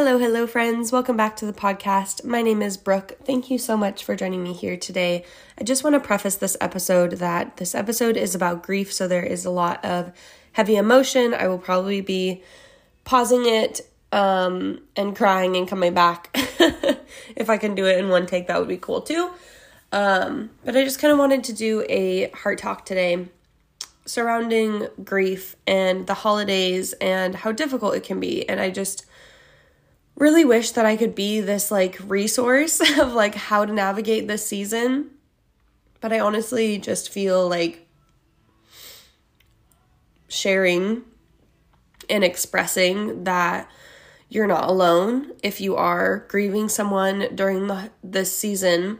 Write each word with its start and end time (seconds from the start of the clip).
Hello, 0.00 0.16
hello, 0.16 0.46
friends. 0.46 0.92
Welcome 0.92 1.16
back 1.16 1.34
to 1.38 1.44
the 1.44 1.52
podcast. 1.52 2.22
My 2.22 2.40
name 2.40 2.62
is 2.62 2.76
Brooke. 2.76 3.14
Thank 3.24 3.50
you 3.50 3.58
so 3.58 3.76
much 3.76 4.04
for 4.04 4.14
joining 4.14 4.44
me 4.44 4.52
here 4.52 4.76
today. 4.76 5.24
I 5.60 5.64
just 5.64 5.82
want 5.82 5.94
to 5.94 6.00
preface 6.00 6.36
this 6.36 6.56
episode 6.60 7.14
that 7.14 7.56
this 7.56 7.74
episode 7.74 8.16
is 8.16 8.32
about 8.32 8.62
grief, 8.62 8.92
so 8.92 9.08
there 9.08 9.24
is 9.24 9.44
a 9.44 9.50
lot 9.50 9.84
of 9.84 10.12
heavy 10.52 10.76
emotion. 10.76 11.34
I 11.34 11.48
will 11.48 11.58
probably 11.58 12.00
be 12.00 12.44
pausing 13.02 13.44
it 13.44 13.80
um, 14.12 14.82
and 14.94 15.16
crying 15.16 15.56
and 15.56 15.66
coming 15.66 15.94
back. 15.94 16.30
if 17.34 17.50
I 17.50 17.56
can 17.58 17.74
do 17.74 17.84
it 17.84 17.98
in 17.98 18.08
one 18.08 18.26
take, 18.26 18.46
that 18.46 18.60
would 18.60 18.68
be 18.68 18.78
cool 18.78 19.00
too. 19.00 19.32
Um, 19.90 20.50
but 20.64 20.76
I 20.76 20.84
just 20.84 21.00
kind 21.00 21.10
of 21.10 21.18
wanted 21.18 21.42
to 21.42 21.52
do 21.52 21.84
a 21.88 22.30
heart 22.30 22.58
talk 22.58 22.86
today 22.86 23.26
surrounding 24.06 24.86
grief 25.02 25.56
and 25.66 26.06
the 26.06 26.14
holidays 26.14 26.92
and 27.00 27.34
how 27.34 27.50
difficult 27.50 27.96
it 27.96 28.04
can 28.04 28.20
be. 28.20 28.48
And 28.48 28.60
I 28.60 28.70
just 28.70 29.07
really 30.18 30.44
wish 30.44 30.72
that 30.72 30.84
I 30.84 30.96
could 30.96 31.14
be 31.14 31.40
this 31.40 31.70
like 31.70 31.98
resource 32.04 32.80
of 32.98 33.12
like 33.12 33.34
how 33.34 33.64
to 33.64 33.72
navigate 33.72 34.28
this 34.28 34.46
season. 34.46 35.10
But 36.00 36.12
I 36.12 36.20
honestly 36.20 36.78
just 36.78 37.10
feel 37.10 37.48
like 37.48 37.86
sharing 40.28 41.02
and 42.10 42.22
expressing 42.22 43.24
that 43.24 43.70
you're 44.28 44.46
not 44.46 44.68
alone 44.68 45.32
if 45.42 45.60
you 45.60 45.76
are 45.76 46.26
grieving 46.28 46.68
someone 46.68 47.28
during 47.34 47.66
the 47.66 47.90
this 48.04 48.36
season 48.36 48.98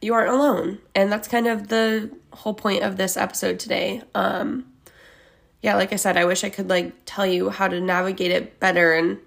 you 0.00 0.12
aren't 0.12 0.30
alone 0.30 0.78
and 0.94 1.10
that's 1.10 1.26
kind 1.26 1.46
of 1.46 1.68
the 1.68 2.10
whole 2.32 2.54
point 2.54 2.82
of 2.82 2.96
this 2.96 3.16
episode 3.16 3.58
today 3.58 4.02
um 4.14 4.64
yeah 5.62 5.74
like 5.74 5.92
i 5.92 5.96
said 5.96 6.16
i 6.16 6.24
wish 6.24 6.44
i 6.44 6.50
could 6.50 6.68
like 6.68 6.92
tell 7.06 7.26
you 7.26 7.48
how 7.48 7.66
to 7.66 7.80
navigate 7.80 8.30
it 8.30 8.60
better 8.60 8.92
and 8.92 9.18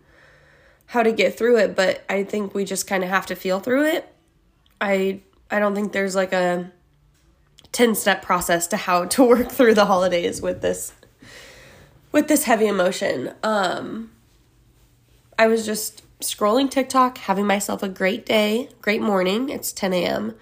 how 0.92 1.02
to 1.02 1.14
get 1.14 1.38
through 1.38 1.58
it, 1.58 1.73
but 1.73 2.03
I 2.09 2.25
think 2.25 2.53
we 2.53 2.66
just 2.66 2.86
kind 2.86 3.02
of 3.02 3.09
have 3.09 3.25
to 3.28 3.36
feel 3.36 3.61
through 3.61 3.86
it. 3.86 4.14
I 4.81 5.22
I 5.50 5.59
don't 5.59 5.73
think 5.73 5.94
there's 5.94 6.16
like 6.16 6.34
a 6.34 6.70
10 7.72 7.95
step 7.95 8.22
process 8.22 8.67
to 8.67 8.78
how 8.78 9.06
to 9.06 9.23
work 9.28 9.50
through 9.50 9.73
the 9.73 9.86
holidays 9.86 10.42
with 10.42 10.62
this 10.62 10.92
with 12.12 12.28
this 12.28 12.44
heavy 12.44 12.67
emotion. 12.67 13.34
Um 13.42 14.12
I 15.39 15.47
was 15.47 15.66
just 15.66 16.03
scrolling 16.19 16.69
TikTok, 16.69 17.19
having 17.19 17.47
myself 17.47 17.81
a 17.81 17.89
great 17.89 18.25
day, 18.25 18.67
great 18.81 19.02
morning. 19.02 19.47
It's 19.47 19.72
10 19.72 19.94
a.m. 19.94 20.36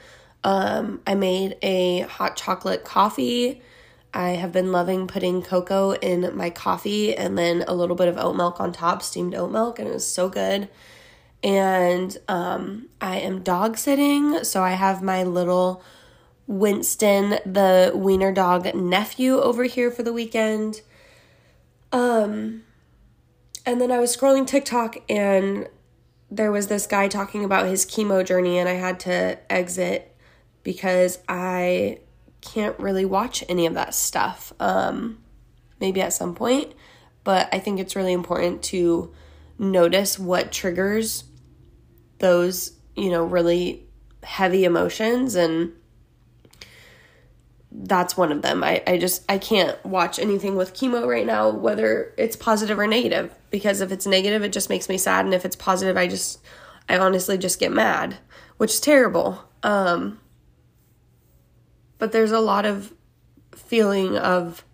Um, 0.44 1.00
I 1.05 1.14
made 1.14 1.58
a 1.61 2.02
hot 2.02 2.36
chocolate 2.36 2.83
coffee 2.83 3.61
I 4.14 4.32
have 4.32 4.52
been 4.52 4.72
loving 4.72 5.08
putting 5.08 5.42
cocoa 5.42 5.92
in 5.94 6.36
my 6.36 6.50
coffee 6.50 7.16
and 7.16 7.38
then 7.38 7.64
a 7.68 7.74
little 7.74 7.96
bit 7.96 8.08
of 8.08 8.18
oat 8.18 8.36
milk 8.36 8.60
on 8.60 8.72
top, 8.72 9.02
steamed 9.02 9.36
oat 9.36 9.52
milk, 9.52 9.80
and 9.80 9.88
it 9.88 9.94
was 9.94 10.08
so 10.08 10.30
good. 10.30 10.70
And 11.44 12.18
um, 12.28 12.90
I 13.00 13.20
am 13.20 13.42
dog 13.42 13.78
sitting, 13.78 14.44
so 14.44 14.64
I 14.64 14.72
have 14.72 15.02
my 15.02 15.24
little 15.24 15.84
Winston, 16.48 17.40
the 17.46 17.92
wiener 17.94 18.34
dog 18.34 18.74
nephew, 18.74 19.40
over 19.40 19.64
here 19.64 19.92
for 19.92 20.04
the 20.04 20.12
weekend. 20.12 20.82
Um, 21.92 22.64
and 23.66 23.80
then 23.80 23.92
I 23.92 24.00
was 24.00 24.16
scrolling 24.16 24.48
TikTok 24.48 24.98
and 25.10 25.68
there 26.32 26.52
was 26.52 26.68
this 26.68 26.86
guy 26.86 27.08
talking 27.08 27.44
about 27.44 27.68
his 27.68 27.86
chemo 27.86 28.26
journey, 28.26 28.60
and 28.60 28.70
I 28.70 28.73
had 28.73 29.00
to 29.02 29.40
exit 29.52 30.16
because 30.64 31.20
I 31.28 32.00
can't 32.42 32.78
really 32.80 33.06
watch 33.06 33.44
any 33.50 33.66
of 33.66 33.73
that 33.73 33.94
stuff. 33.94 34.54
Um, 34.59 35.20
maybe 35.80 36.02
at 36.02 36.14
some 36.14 36.36
point, 36.36 36.73
but 37.23 37.50
I 37.54 37.59
think 37.59 37.80
it's 37.80 37.95
really 37.95 38.14
important 38.14 38.64
to 38.64 39.14
notice 39.58 40.17
what 40.17 40.52
triggers 40.52 41.26
those, 42.20 42.73
you 42.95 43.10
know, 43.10 43.23
really 43.23 43.86
heavy 44.23 44.66
emotions 44.66 45.36
and 45.36 45.73
that's 47.72 48.17
one 48.17 48.32
of 48.32 48.42
them. 48.42 48.64
I, 48.64 48.82
I 48.88 48.98
just 48.98 49.23
I 49.30 49.38
can't 49.38 49.83
watch 49.86 50.20
anything 50.20 50.56
with 50.56 50.73
chemo 50.73 51.06
right 51.08 51.26
now, 51.26 51.50
whether 51.50 52.14
it's 52.17 52.36
positive 52.36 52.80
or 52.80 52.88
negative. 52.88 53.33
Because 53.52 53.82
if 53.82 53.92
it's 53.92 54.08
negative, 54.08 54.44
it 54.44 54.52
just 54.52 54.70
makes 54.70 54.89
me 54.89 54.98
sad. 54.98 55.26
And 55.26 55.33
if 55.33 55.45
it's 55.45 55.56
positive, 55.56 55.95
I 55.95 56.08
just 56.08 56.39
I 56.88 56.98
honestly 56.98 57.38
just 57.38 57.60
get 57.60 57.71
mad, 57.71 58.17
which 58.58 58.73
is 58.73 58.80
terrible. 58.80 59.44
Um 59.64 60.20
but 61.99 62.11
there's 62.11 62.32
a 62.32 62.39
lot 62.39 62.65
of 62.65 62.93
feeling 63.54 64.17
of 64.17 64.65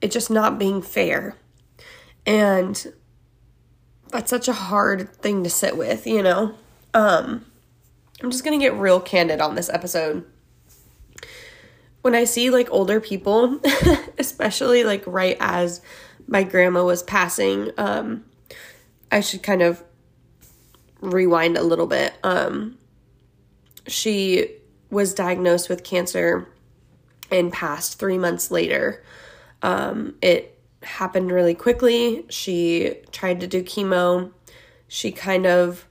it 0.00 0.10
just 0.10 0.30
not 0.30 0.58
being 0.58 0.82
fair. 0.82 1.36
And 2.26 2.92
that's 4.08 4.30
such 4.30 4.48
a 4.48 4.52
hard 4.52 5.14
thing 5.14 5.44
to 5.44 5.50
sit 5.50 5.76
with, 5.76 6.06
you 6.06 6.22
know? 6.22 6.54
Um, 6.94 7.44
I'm 8.22 8.30
just 8.30 8.44
gonna 8.44 8.58
get 8.58 8.74
real 8.74 9.00
candid 9.00 9.40
on 9.40 9.54
this 9.54 9.68
episode. 9.68 10.24
When 12.02 12.14
I 12.14 12.24
see 12.24 12.50
like 12.50 12.70
older 12.70 13.00
people, 13.00 13.60
especially 14.18 14.84
like 14.84 15.04
right 15.06 15.36
as 15.40 15.82
my 16.26 16.42
grandma 16.42 16.84
was 16.84 17.02
passing, 17.02 17.70
um, 17.76 18.24
I 19.10 19.20
should 19.20 19.42
kind 19.42 19.62
of 19.62 19.82
rewind 21.00 21.56
a 21.56 21.62
little 21.62 21.86
bit. 21.86 22.14
Um, 22.22 22.78
she 23.86 24.57
was 24.90 25.14
diagnosed 25.14 25.68
with 25.68 25.84
cancer 25.84 26.48
and 27.30 27.52
passed 27.52 27.98
three 27.98 28.18
months 28.18 28.50
later. 28.50 29.04
Um, 29.62 30.14
it 30.22 30.58
happened 30.82 31.30
really 31.30 31.54
quickly. 31.54 32.24
She 32.28 32.96
tried 33.12 33.40
to 33.40 33.46
do 33.46 33.62
chemo. 33.62 34.32
She 34.86 35.12
kind 35.12 35.46
of 35.46 35.86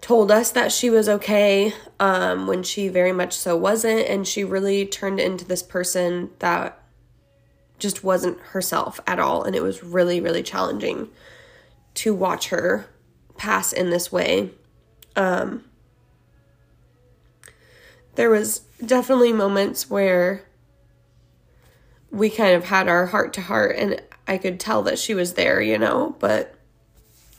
told 0.00 0.30
us 0.30 0.50
that 0.52 0.72
she 0.72 0.90
was 0.90 1.08
okay 1.08 1.72
um, 1.98 2.46
when 2.46 2.62
she 2.62 2.88
very 2.88 3.12
much 3.12 3.32
so 3.34 3.56
wasn't. 3.56 4.06
And 4.08 4.26
she 4.26 4.44
really 4.44 4.86
turned 4.86 5.20
into 5.20 5.44
this 5.44 5.62
person 5.62 6.30
that 6.40 6.80
just 7.78 8.04
wasn't 8.04 8.38
herself 8.40 9.00
at 9.06 9.18
all. 9.18 9.42
And 9.42 9.56
it 9.56 9.62
was 9.62 9.82
really, 9.82 10.20
really 10.20 10.42
challenging 10.42 11.08
to 11.94 12.14
watch 12.14 12.48
her 12.48 12.86
pass 13.36 13.72
in 13.72 13.90
this 13.90 14.12
way. 14.12 14.50
Um, 15.16 15.64
there 18.20 18.28
was 18.28 18.58
definitely 18.84 19.32
moments 19.32 19.88
where 19.88 20.42
we 22.10 22.28
kind 22.28 22.54
of 22.54 22.64
had 22.64 22.86
our 22.86 23.06
heart 23.06 23.32
to 23.32 23.40
heart 23.40 23.74
and 23.78 23.98
I 24.28 24.36
could 24.36 24.60
tell 24.60 24.82
that 24.82 24.98
she 24.98 25.14
was 25.14 25.32
there, 25.32 25.62
you 25.62 25.78
know, 25.78 26.14
but 26.18 26.54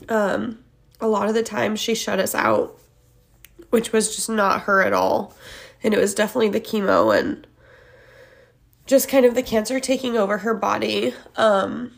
um 0.08 0.58
a 1.00 1.06
lot 1.06 1.28
of 1.28 1.36
the 1.36 1.44
time 1.44 1.76
she 1.76 1.94
shut 1.94 2.18
us 2.18 2.34
out, 2.34 2.76
which 3.70 3.92
was 3.92 4.16
just 4.16 4.28
not 4.28 4.62
her 4.62 4.82
at 4.82 4.92
all. 4.92 5.36
And 5.84 5.94
it 5.94 6.00
was 6.00 6.16
definitely 6.16 6.48
the 6.48 6.60
chemo 6.60 7.16
and 7.16 7.46
just 8.84 9.08
kind 9.08 9.24
of 9.24 9.36
the 9.36 9.42
cancer 9.44 9.78
taking 9.78 10.16
over 10.16 10.38
her 10.38 10.52
body. 10.52 11.14
Um 11.36 11.92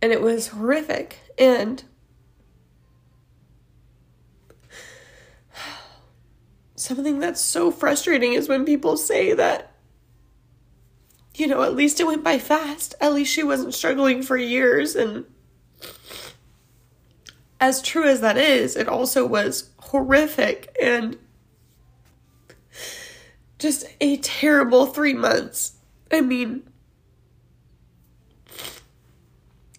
and 0.00 0.10
it 0.10 0.22
was 0.22 0.48
horrific 0.48 1.18
and 1.36 1.84
something 6.84 7.18
that's 7.18 7.40
so 7.40 7.70
frustrating 7.70 8.34
is 8.34 8.48
when 8.48 8.64
people 8.64 8.96
say 8.96 9.32
that 9.32 9.70
you 11.36 11.48
know, 11.48 11.62
at 11.62 11.74
least 11.74 11.98
it 11.98 12.06
went 12.06 12.22
by 12.22 12.38
fast. 12.38 12.94
At 13.00 13.12
least 13.12 13.32
she 13.32 13.42
wasn't 13.42 13.74
struggling 13.74 14.22
for 14.22 14.36
years 14.36 14.94
and 14.94 15.24
as 17.60 17.82
true 17.82 18.04
as 18.04 18.20
that 18.20 18.36
is, 18.36 18.76
it 18.76 18.88
also 18.88 19.26
was 19.26 19.70
horrific 19.78 20.76
and 20.80 21.16
just 23.58 23.86
a 24.00 24.18
terrible 24.18 24.86
3 24.86 25.14
months. 25.14 25.76
I 26.12 26.20
mean, 26.20 26.62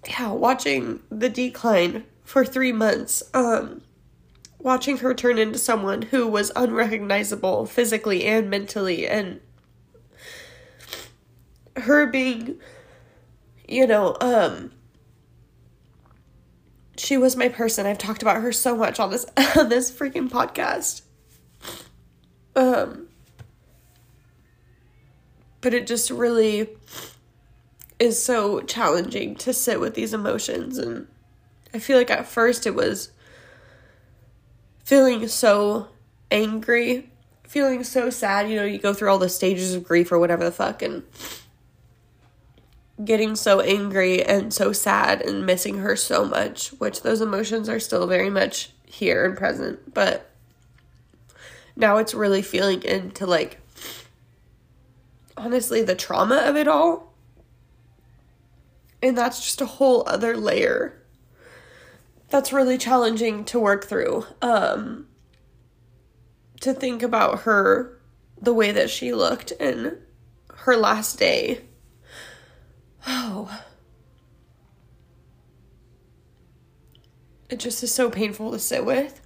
yeah, 0.07 0.31
watching 0.31 1.02
the 1.10 1.30
decline 1.30 2.06
for 2.24 2.44
3 2.44 2.72
months 2.72 3.22
um 3.34 3.81
watching 4.66 4.98
her 4.98 5.14
turn 5.14 5.38
into 5.38 5.60
someone 5.60 6.02
who 6.02 6.28
was 6.28 6.52
unrecognizable 6.56 7.68
physically 7.68 8.26
and 8.26 8.50
mentally 8.50 9.08
and 9.08 9.40
her 11.78 12.08
being 12.08 12.58
you 13.68 13.86
know 13.86 14.18
um 14.22 14.72
she 16.98 17.18
was 17.18 17.36
my 17.36 17.50
person. 17.50 17.86
I've 17.86 17.98
talked 17.98 18.22
about 18.24 18.42
her 18.42 18.52
so 18.52 18.76
much 18.76 19.00
on 19.00 19.12
this 19.12 19.26
on 19.56 19.70
this 19.70 19.92
freaking 19.92 20.30
podcast. 20.30 21.04
Um 22.56 23.08
but 25.62 25.76
it 25.76 25.86
just 25.86 26.10
really 26.10 26.70
is 28.00 28.22
so 28.24 28.62
challenging 28.62 29.36
to 29.36 29.54
sit 29.54 29.80
with 29.80 29.94
these 29.94 30.14
emotions 30.14 30.78
and 30.78 31.08
i 31.74 31.80
feel 31.80 31.98
like 31.98 32.12
at 32.12 32.28
first 32.28 32.68
it 32.68 32.76
was 32.76 33.12
feeling 34.86 35.28
so 35.28 35.90
angry, 36.32 37.10
feeling 37.44 37.84
so 37.84 38.10
sad. 38.10 38.50
You 38.50 38.56
know, 38.56 38.66
you 38.66 38.78
go 38.78 38.94
through 38.94 39.10
all 39.10 39.20
the 39.20 39.28
stages 39.28 39.74
of 39.74 39.84
grief 39.84 40.12
or 40.12 40.20
whatever 40.20 40.46
the 40.46 40.52
fuck, 40.52 40.82
and 40.82 41.04
getting 43.04 43.36
so 43.36 43.60
angry 43.60 44.24
and 44.24 44.54
so 44.54 44.72
sad 44.72 45.22
and 45.22 45.46
missing 45.46 45.80
her 45.80 45.98
so 45.98 46.24
much, 46.24 46.70
which 46.70 47.02
those 47.02 47.20
emotions 47.20 47.68
are 47.68 47.80
still 47.80 48.08
very 48.08 48.30
much 48.30 48.70
here 48.86 49.26
and 49.26 49.36
present, 49.36 49.94
but 49.94 50.32
now 51.76 51.98
it's 51.98 52.14
really 52.14 52.42
feeling 52.42 52.81
into 52.84 53.26
like 53.26 53.60
honestly 55.36 55.81
the 55.81 55.96
trauma 55.96 56.38
of 56.38 56.56
it 56.56 56.68
all. 56.68 57.14
And 59.04 59.18
that's 59.18 59.42
just 59.42 59.60
a 59.62 59.66
whole 59.66 60.04
other 60.08 60.38
layer 60.38 60.98
that's 62.36 62.52
really 62.52 62.78
challenging 62.78 63.46
to 63.46 63.58
work 63.58 63.86
through. 63.86 64.26
Um 64.42 65.08
to 66.60 66.74
think 66.74 67.02
about 67.02 67.42
her 67.44 67.98
the 68.42 68.54
way 68.54 68.74
that 68.74 68.90
she 68.90 69.14
looked 69.14 69.52
in 69.52 69.98
her 70.54 70.76
last 70.76 71.18
day. 71.18 71.62
Oh. 73.08 73.62
It 77.50 77.60
just 77.60 77.82
is 77.82 77.94
so 77.94 78.10
painful 78.10 78.52
to 78.52 78.60
sit 78.60 78.84
with. 78.84 79.22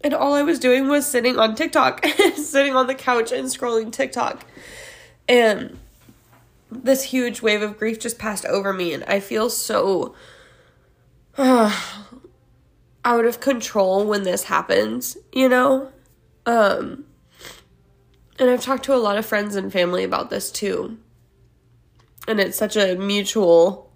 And 0.00 0.14
all 0.14 0.32
I 0.32 0.42
was 0.42 0.58
doing 0.58 0.88
was 0.88 1.06
sitting 1.06 1.38
on 1.38 1.54
TikTok, 1.54 2.06
sitting 2.36 2.74
on 2.74 2.86
the 2.86 2.94
couch 2.94 3.32
and 3.32 3.48
scrolling 3.48 3.92
TikTok. 3.92 4.46
And 5.28 5.78
this 6.70 7.02
huge 7.02 7.42
wave 7.42 7.60
of 7.60 7.78
grief 7.78 7.98
just 8.00 8.18
passed 8.18 8.46
over 8.46 8.72
me, 8.72 8.94
and 8.94 9.04
I 9.04 9.20
feel 9.20 9.50
so 9.50 10.14
out 11.38 13.24
of 13.24 13.40
control 13.40 14.06
when 14.06 14.22
this 14.22 14.44
happens, 14.44 15.16
you 15.32 15.48
know? 15.48 15.90
Um, 16.46 17.04
and 18.38 18.50
I've 18.50 18.62
talked 18.62 18.84
to 18.84 18.94
a 18.94 18.96
lot 18.96 19.16
of 19.16 19.26
friends 19.26 19.56
and 19.56 19.72
family 19.72 20.04
about 20.04 20.30
this 20.30 20.50
too. 20.50 20.98
And 22.26 22.40
it's 22.40 22.56
such 22.56 22.76
a 22.76 22.96
mutual 22.96 23.90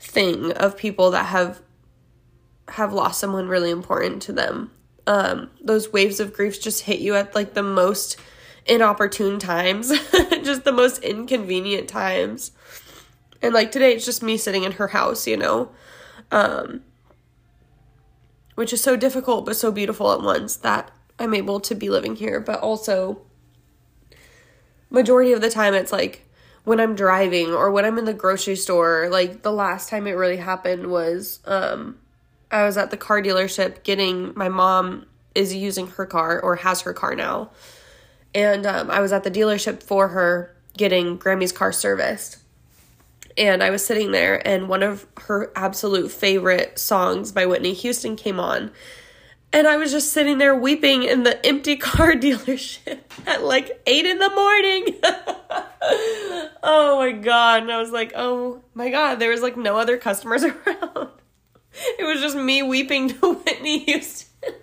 thing 0.00 0.52
of 0.52 0.76
people 0.76 1.10
that 1.10 1.26
have 1.26 1.60
have 2.68 2.92
lost 2.92 3.18
someone 3.18 3.48
really 3.48 3.70
important 3.70 4.20
to 4.22 4.32
them. 4.32 4.70
Um, 5.06 5.50
those 5.62 5.92
waves 5.92 6.20
of 6.20 6.34
grief 6.34 6.60
just 6.60 6.82
hit 6.82 7.00
you 7.00 7.14
at 7.14 7.34
like 7.34 7.54
the 7.54 7.62
most 7.62 8.18
inopportune 8.66 9.38
times, 9.38 9.88
just 10.42 10.64
the 10.64 10.72
most 10.72 11.02
inconvenient 11.02 11.88
times. 11.88 12.52
And 13.40 13.54
like 13.54 13.72
today, 13.72 13.94
it's 13.94 14.04
just 14.04 14.22
me 14.22 14.36
sitting 14.36 14.64
in 14.64 14.72
her 14.72 14.88
house, 14.88 15.26
you 15.26 15.36
know, 15.36 15.70
um, 16.30 16.82
which 18.54 18.72
is 18.72 18.82
so 18.82 18.96
difficult 18.96 19.46
but 19.46 19.56
so 19.56 19.70
beautiful 19.70 20.12
at 20.12 20.20
once 20.20 20.56
that 20.56 20.90
I'm 21.18 21.34
able 21.34 21.60
to 21.60 21.74
be 21.74 21.90
living 21.90 22.16
here. 22.16 22.40
But 22.40 22.60
also, 22.60 23.22
majority 24.90 25.32
of 25.32 25.40
the 25.40 25.50
time, 25.50 25.74
it's 25.74 25.92
like 25.92 26.28
when 26.64 26.80
I'm 26.80 26.94
driving 26.94 27.48
or 27.52 27.70
when 27.70 27.84
I'm 27.84 27.98
in 27.98 28.04
the 28.04 28.14
grocery 28.14 28.56
store. 28.56 29.08
Like 29.10 29.42
the 29.42 29.52
last 29.52 29.88
time 29.88 30.06
it 30.06 30.12
really 30.12 30.36
happened 30.36 30.88
was 30.88 31.40
um, 31.44 31.98
I 32.50 32.64
was 32.64 32.76
at 32.76 32.90
the 32.90 32.96
car 32.96 33.22
dealership 33.22 33.82
getting 33.82 34.32
my 34.36 34.48
mom 34.48 35.06
is 35.34 35.54
using 35.54 35.86
her 35.86 36.06
car 36.06 36.40
or 36.40 36.56
has 36.56 36.82
her 36.82 36.92
car 36.92 37.14
now. 37.14 37.50
And 38.34 38.66
um, 38.66 38.90
I 38.90 39.00
was 39.00 39.12
at 39.12 39.24
the 39.24 39.30
dealership 39.30 39.82
for 39.82 40.08
her 40.08 40.54
getting 40.76 41.16
Grammy's 41.16 41.52
car 41.52 41.72
serviced. 41.72 42.38
And 43.38 43.62
I 43.62 43.70
was 43.70 43.86
sitting 43.86 44.10
there, 44.10 44.46
and 44.46 44.68
one 44.68 44.82
of 44.82 45.06
her 45.22 45.52
absolute 45.54 46.10
favorite 46.10 46.76
songs 46.76 47.30
by 47.30 47.46
Whitney 47.46 47.72
Houston 47.72 48.16
came 48.16 48.40
on. 48.40 48.72
And 49.52 49.68
I 49.68 49.76
was 49.76 49.92
just 49.92 50.12
sitting 50.12 50.38
there 50.38 50.56
weeping 50.56 51.04
in 51.04 51.22
the 51.22 51.44
empty 51.46 51.76
car 51.78 52.14
dealership 52.14 52.98
at 53.26 53.44
like 53.44 53.80
eight 53.86 54.04
in 54.04 54.18
the 54.18 54.28
morning. 54.28 54.96
oh 56.62 56.98
my 56.98 57.12
God. 57.12 57.62
And 57.62 57.72
I 57.72 57.78
was 57.78 57.92
like, 57.92 58.12
oh 58.16 58.60
my 58.74 58.90
God, 58.90 59.20
there 59.20 59.30
was 59.30 59.40
like 59.40 59.56
no 59.56 59.78
other 59.78 59.96
customers 59.96 60.42
around. 60.44 61.10
It 61.98 62.04
was 62.04 62.20
just 62.20 62.36
me 62.36 62.62
weeping 62.62 63.08
to 63.10 63.34
Whitney 63.34 63.84
Houston. 63.84 64.54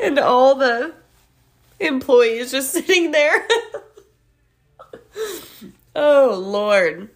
and 0.00 0.18
all 0.18 0.54
the 0.54 0.94
employees 1.78 2.52
just 2.52 2.72
sitting 2.72 3.10
there. 3.10 3.46
Oh, 5.94 6.42
Lord. 6.42 7.10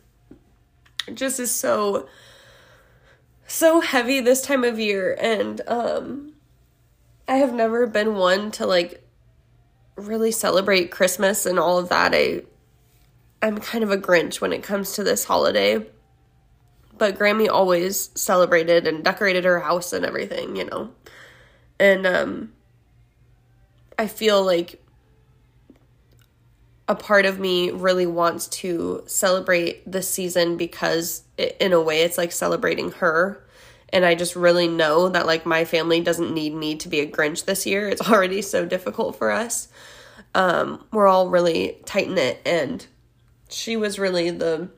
It 1.06 1.14
just 1.14 1.38
is 1.38 1.54
so 1.54 2.08
so 3.48 3.80
heavy 3.80 4.20
this 4.20 4.42
time 4.42 4.64
of 4.64 4.76
year 4.78 5.16
and 5.20 5.60
um 5.68 6.32
I 7.28 7.36
have 7.36 7.52
never 7.52 7.86
been 7.86 8.16
one 8.16 8.50
to 8.52 8.66
like 8.66 9.04
really 9.96 10.30
celebrate 10.30 10.90
Christmas 10.90 11.46
and 11.46 11.58
all 11.58 11.78
of 11.78 11.88
that. 11.88 12.12
I 12.14 12.42
I'm 13.42 13.58
kind 13.58 13.84
of 13.84 13.90
a 13.90 13.98
Grinch 13.98 14.40
when 14.40 14.52
it 14.52 14.62
comes 14.62 14.92
to 14.92 15.04
this 15.04 15.24
holiday. 15.24 15.84
But 16.98 17.18
Grammy 17.18 17.48
always 17.48 18.10
celebrated 18.14 18.86
and 18.86 19.04
decorated 19.04 19.44
her 19.44 19.60
house 19.60 19.92
and 19.92 20.04
everything, 20.04 20.56
you 20.56 20.64
know. 20.64 20.92
And 21.78 22.06
um 22.06 22.52
I 23.98 24.06
feel 24.06 24.44
like 24.44 24.82
a 26.88 26.94
part 26.94 27.26
of 27.26 27.38
me 27.38 27.70
really 27.70 28.06
wants 28.06 28.46
to 28.48 29.02
celebrate 29.06 29.90
this 29.90 30.08
season 30.08 30.56
because 30.56 31.22
it, 31.36 31.56
in 31.58 31.72
a 31.72 31.80
way 31.80 32.02
it's 32.02 32.16
like 32.16 32.32
celebrating 32.32 32.92
her 32.92 33.46
and 33.90 34.04
I 34.04 34.14
just 34.14 34.36
really 34.36 34.68
know 34.68 35.08
that 35.08 35.26
like 35.26 35.46
my 35.46 35.64
family 35.64 36.00
doesn't 36.00 36.32
need 36.34 36.54
me 36.54 36.76
to 36.76 36.88
be 36.88 37.00
a 37.00 37.10
Grinch 37.10 37.44
this 37.44 37.66
year. 37.66 37.88
It's 37.88 38.02
already 38.10 38.42
so 38.42 38.64
difficult 38.64 39.16
for 39.16 39.30
us. 39.30 39.68
Um, 40.34 40.84
we're 40.92 41.06
all 41.06 41.28
really 41.28 41.78
tight 41.86 42.10
knit, 42.10 42.40
and 42.44 42.86
she 43.48 43.76
was 43.76 43.98
really 43.98 44.30
the 44.30 44.68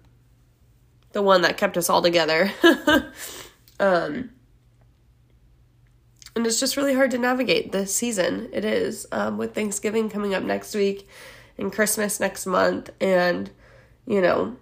the 1.12 1.22
one 1.22 1.42
that 1.42 1.56
kept 1.56 1.76
us 1.76 1.88
all 1.88 2.02
together. 2.02 2.52
um, 3.80 4.30
and 6.36 6.46
it's 6.46 6.60
just 6.60 6.76
really 6.76 6.94
hard 6.94 7.10
to 7.10 7.18
navigate 7.18 7.72
this 7.72 7.94
season. 7.94 8.50
It 8.52 8.64
is 8.64 9.06
um, 9.10 9.38
with 9.38 9.54
Thanksgiving 9.54 10.10
coming 10.10 10.34
up 10.34 10.44
next 10.44 10.74
week 10.74 11.08
and 11.58 11.72
Christmas 11.72 12.20
next 12.20 12.46
month, 12.46 12.90
and 13.00 13.50
you 14.06 14.20
know, 14.20 14.56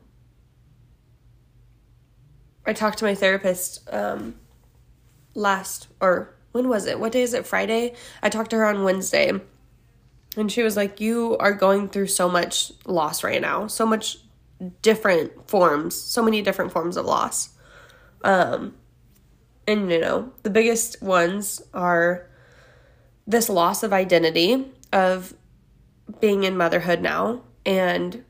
I 2.66 2.72
talked 2.72 2.98
to 2.98 3.04
my 3.04 3.14
therapist 3.14 3.88
um, 3.92 4.36
last 5.34 5.88
or 6.00 6.36
when 6.56 6.68
was 6.68 6.86
it? 6.86 6.98
What 6.98 7.12
day 7.12 7.20
is 7.20 7.34
it? 7.34 7.46
Friday. 7.46 7.94
I 8.22 8.30
talked 8.30 8.50
to 8.50 8.56
her 8.56 8.66
on 8.66 8.82
Wednesday, 8.82 9.30
and 10.36 10.50
she 10.50 10.62
was 10.62 10.74
like, 10.74 11.00
"You 11.00 11.36
are 11.38 11.52
going 11.52 11.88
through 11.88 12.06
so 12.06 12.30
much 12.30 12.72
loss 12.86 13.22
right 13.22 13.42
now, 13.42 13.66
so 13.66 13.84
much 13.84 14.16
different 14.80 15.48
forms, 15.50 15.94
so 15.94 16.22
many 16.22 16.40
different 16.40 16.72
forms 16.72 16.96
of 16.96 17.04
loss." 17.04 17.50
Um, 18.24 18.74
and 19.66 19.90
you 19.90 20.00
know, 20.00 20.32
the 20.42 20.50
biggest 20.50 21.02
ones 21.02 21.60
are 21.74 22.26
this 23.26 23.50
loss 23.50 23.82
of 23.82 23.92
identity 23.92 24.72
of 24.92 25.34
being 26.20 26.44
in 26.44 26.56
motherhood 26.56 27.00
now 27.00 27.42
and 27.64 28.24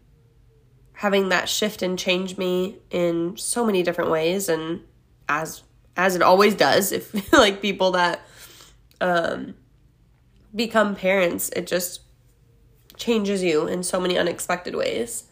having 0.94 1.28
that 1.28 1.48
shift 1.48 1.82
and 1.82 1.98
change 1.98 2.38
me 2.38 2.78
in 2.90 3.36
so 3.36 3.64
many 3.66 3.82
different 3.82 4.10
ways 4.10 4.48
and 4.48 4.80
as 5.28 5.62
as 5.96 6.14
it 6.14 6.22
always 6.22 6.54
does 6.54 6.92
if 6.92 7.32
like 7.32 7.60
people 7.60 7.90
that 7.90 8.20
um 9.00 9.54
become 10.54 10.96
parents 10.96 11.50
it 11.50 11.66
just 11.66 12.00
changes 12.96 13.42
you 13.42 13.66
in 13.66 13.82
so 13.82 14.00
many 14.00 14.18
unexpected 14.18 14.74
ways. 14.74 15.24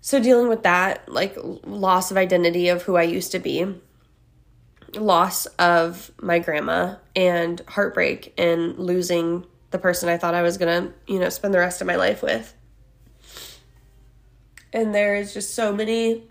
So 0.00 0.20
dealing 0.20 0.48
with 0.48 0.62
that 0.62 1.08
like 1.08 1.36
loss 1.64 2.10
of 2.10 2.16
identity 2.16 2.68
of 2.68 2.82
who 2.82 2.96
I 2.96 3.02
used 3.02 3.32
to 3.32 3.38
be 3.38 3.74
loss 4.94 5.46
of 5.58 6.12
my 6.20 6.38
grandma 6.38 6.96
and 7.16 7.60
heartbreak 7.66 8.32
and 8.38 8.78
losing 8.78 9.44
the 9.74 9.78
person 9.80 10.08
I 10.08 10.16
thought 10.16 10.34
I 10.34 10.42
was 10.42 10.56
going 10.56 10.84
to, 10.86 11.12
you 11.12 11.18
know, 11.18 11.28
spend 11.28 11.52
the 11.52 11.58
rest 11.58 11.80
of 11.80 11.88
my 11.88 11.96
life 11.96 12.22
with. 12.22 12.54
And 14.72 14.94
there 14.94 15.16
is 15.16 15.34
just 15.34 15.52
so 15.52 15.74
many 15.74 16.22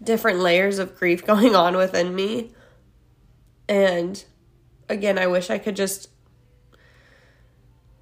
different 0.00 0.38
layers 0.38 0.78
of 0.78 0.96
grief 0.96 1.26
going 1.26 1.56
on 1.56 1.76
within 1.76 2.14
me. 2.14 2.52
And 3.68 4.24
again, 4.88 5.18
I 5.18 5.26
wish 5.26 5.50
I 5.50 5.58
could 5.58 5.74
just 5.74 6.08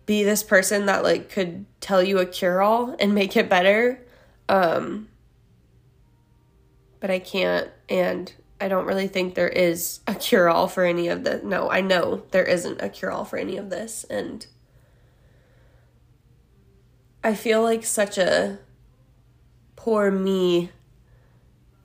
be 0.05 0.25
this 0.25 0.43
person 0.43 0.85
that 0.85 1.03
like 1.03 1.31
could 1.31 1.65
tell 1.81 2.03
you 2.03 2.19
a 2.19 2.26
cure 2.26 2.61
all 2.61 2.95
and 3.00 3.15
make 3.15 3.35
it 3.35 3.49
better. 3.49 4.07
Um 4.47 5.09
but 7.00 7.11
I 7.11 7.19
can't 7.19 7.71
and 7.88 8.31
I 8.61 8.69
don't 8.69 8.87
really 8.87 9.09
think 9.09 9.35
there 9.35 9.49
is 9.49 10.01
a 10.07 10.15
cure 10.15 10.49
all 10.49 10.67
for 10.67 10.85
any 10.85 11.09
of 11.09 11.25
this. 11.25 11.43
No, 11.43 11.71
I 11.71 11.83
know 11.83 12.23
there 12.31 12.45
isn't 12.45 12.81
a 12.81 12.89
cure 12.89 13.11
all 13.11 13.25
for 13.25 13.37
any 13.37 13.57
of 13.59 13.69
this. 13.69 14.05
And 14.05 14.47
I 17.23 17.35
feel 17.35 17.63
like 17.63 17.85
such 17.85 18.19
a 18.19 18.59
poor 19.75 20.11
me 20.11 20.71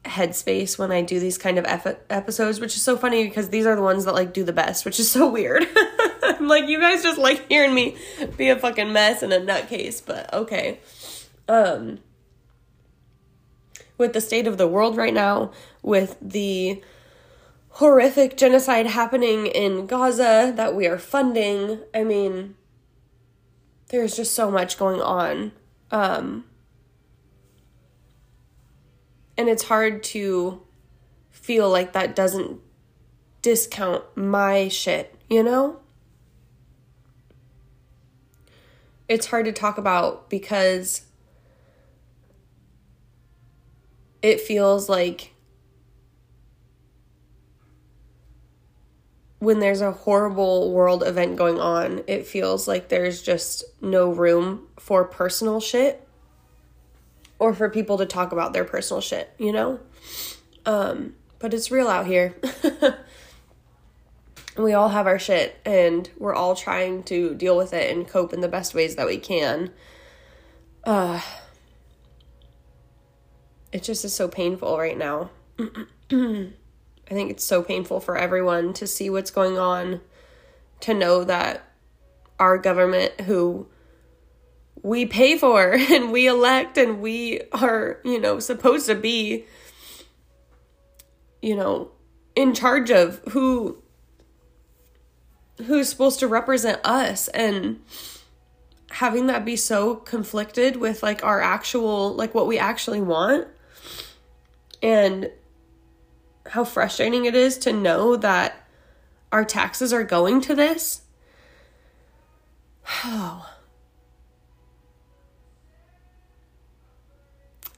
headspace 0.06 0.80
when 0.80 0.92
I 0.92 1.02
do 1.02 1.20
these 1.20 1.38
kind 1.38 1.60
of 1.60 1.66
episodes, 2.10 2.60
which 2.60 2.76
is 2.76 2.82
so 2.82 2.98
funny 2.98 3.28
because 3.28 3.50
these 3.50 3.66
are 3.66 3.76
the 3.76 3.82
ones 3.82 4.06
that 4.06 4.14
like 4.14 4.34
do 4.34 4.44
the 4.44 4.54
best, 4.54 4.86
which 4.86 5.00
is 5.00 5.12
so 5.12 5.30
weird. 5.30 5.68
I'm 6.24 6.48
like, 6.48 6.68
you 6.68 6.80
guys 6.80 7.04
just 7.04 7.20
like 7.20 7.48
hearing 7.50 7.74
me 7.74 7.98
be 8.38 8.50
a 8.50 8.58
fucking 8.58 8.94
mess 8.94 9.24
and 9.24 9.34
a 9.34 9.40
nutcase, 9.40 10.04
but 10.04 10.34
okay. 10.34 10.80
Um, 11.48 12.00
with 14.02 14.14
the 14.14 14.20
state 14.20 14.48
of 14.48 14.58
the 14.58 14.68
world 14.68 14.98
right 14.98 15.14
now, 15.14 15.52
with 15.84 16.18
the 16.20 16.82
horrific 17.70 18.36
genocide 18.36 18.88
happening 18.88 19.46
in 19.46 19.86
Gaza 19.86 20.52
that 20.58 20.76
we 20.76 20.88
are 20.88 20.98
funding. 20.98 21.80
I 21.94 22.04
mean, 22.04 22.56
there's 23.90 24.16
just 24.16 24.34
so 24.34 24.50
much 24.50 24.80
going 24.80 25.00
on. 25.00 25.52
Um, 25.92 26.46
and 29.38 29.48
it's 29.48 29.66
hard 29.66 30.02
to 30.06 30.64
feel 31.30 31.70
like 31.70 31.94
that 31.94 32.16
doesn't 32.16 32.60
discount 33.44 34.04
my 34.18 34.68
shit, 34.68 35.16
you 35.30 35.44
know? 35.44 35.80
It's 39.08 39.28
hard 39.28 39.46
to 39.46 39.52
talk 39.52 39.78
about 39.78 40.28
because 40.28 41.04
it 44.22 44.42
feels 44.42 44.88
like 44.90 45.34
when 49.40 49.60
there's 49.60 49.82
a 49.82 49.92
horrible 49.92 50.72
world 50.72 51.04
event 51.04 51.36
going 51.36 51.60
on, 51.60 52.04
it 52.06 52.28
feels 52.28 52.68
like 52.68 52.90
there's 52.90 53.24
just 53.24 53.64
no 53.82 54.12
room 54.12 54.68
for 54.78 55.04
personal 55.04 55.60
shit 55.60 56.08
or 57.40 57.52
for 57.54 57.68
people 57.68 57.98
to 57.98 58.06
talk 58.06 58.32
about 58.32 58.54
their 58.54 58.64
personal 58.64 59.02
shit, 59.02 59.34
you 59.40 59.52
know? 59.52 59.80
Um, 60.64 61.16
but 61.40 61.56
it's 61.56 61.72
real 61.72 61.88
out 61.88 62.06
here. 62.06 62.36
we 64.58 64.74
all 64.74 64.90
have 64.90 65.08
our 65.08 65.18
shit 65.18 65.60
and 65.66 66.08
we're 66.18 66.36
all 66.36 66.56
trying 66.56 67.02
to 67.04 67.34
deal 67.34 67.58
with 67.58 67.74
it 67.74 67.92
and 67.92 68.08
cope 68.08 68.34
in 68.34 68.42
the 68.42 68.48
best 68.48 68.76
ways 68.76 68.96
that 68.96 69.08
we 69.08 69.18
can. 69.18 69.72
Uh 70.84 71.20
it 73.72 73.84
just 73.84 74.04
is 74.06 74.14
so 74.14 74.28
painful 74.28 74.78
right 74.78 74.98
now. 74.98 75.30
I 75.60 77.14
think 77.14 77.32
it's 77.32 77.44
so 77.44 77.62
painful 77.62 78.00
for 78.00 78.18
everyone 78.18 78.74
to 78.74 78.88
see 78.88 79.10
what's 79.10 79.32
going 79.32 79.58
on, 79.58 80.02
to 80.82 80.94
know 80.94 81.24
that 81.24 81.64
our 82.40 82.58
government, 82.58 83.22
who 83.22 83.68
we 84.82 85.06
pay 85.06 85.38
for 85.38 85.74
and 85.92 86.12
we 86.12 86.28
elect 86.28 86.78
and 86.78 87.02
we 87.02 87.42
are, 87.52 88.00
you 88.04 88.20
know, 88.20 88.40
supposed 88.40 88.88
to 88.88 88.96
be, 88.96 89.46
you 91.42 91.56
know, 91.56 91.92
in 92.36 92.54
charge 92.54 92.90
of 92.92 93.22
who 93.30 93.78
who's 95.66 95.90
supposed 95.90 96.20
to 96.20 96.28
represent 96.28 96.80
us 96.84 97.28
and 97.30 97.80
having 98.90 99.28
that 99.28 99.46
be 99.46 99.56
so 99.56 99.96
conflicted 99.96 100.76
with 100.76 101.04
like 101.04 101.24
our 101.24 101.40
actual 101.40 102.14
like 102.16 102.34
what 102.34 102.48
we 102.48 102.58
actually 102.58 103.02
want 103.02 103.48
and 104.82 105.30
how 106.48 106.64
frustrating 106.64 107.26
it 107.26 107.36
is 107.36 107.58
to 107.60 107.72
know 107.72 108.16
that 108.16 108.68
our 109.32 109.46
taxes 109.46 109.94
are 109.94 110.04
going 110.04 110.42
to 110.42 110.56
this. 110.56 111.02
Oh. 113.06 113.48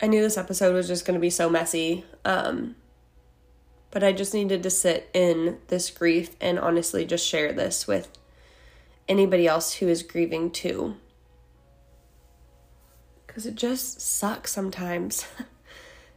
I 0.01 0.07
knew 0.07 0.21
this 0.21 0.37
episode 0.37 0.73
was 0.73 0.87
just 0.87 1.05
going 1.05 1.13
to 1.13 1.21
be 1.21 1.29
so 1.29 1.49
messy. 1.49 2.03
Um, 2.25 2.75
but 3.89 4.03
I 4.03 4.11
just 4.11 4.33
needed 4.33 4.63
to 4.63 4.69
sit 4.69 5.09
in 5.13 5.59
this 5.67 5.89
grief 5.91 6.35
and 6.41 6.59
honestly 6.59 7.05
just 7.05 7.25
share 7.25 7.53
this 7.53 7.87
with 7.87 8.09
anybody 9.07 9.47
else 9.47 9.75
who 9.75 9.87
is 9.87 10.03
grieving 10.03 10.51
too. 10.51 10.95
Because 13.27 13.45
it 13.45 13.55
just 13.55 14.01
sucks 14.01 14.51
sometimes. 14.51 15.25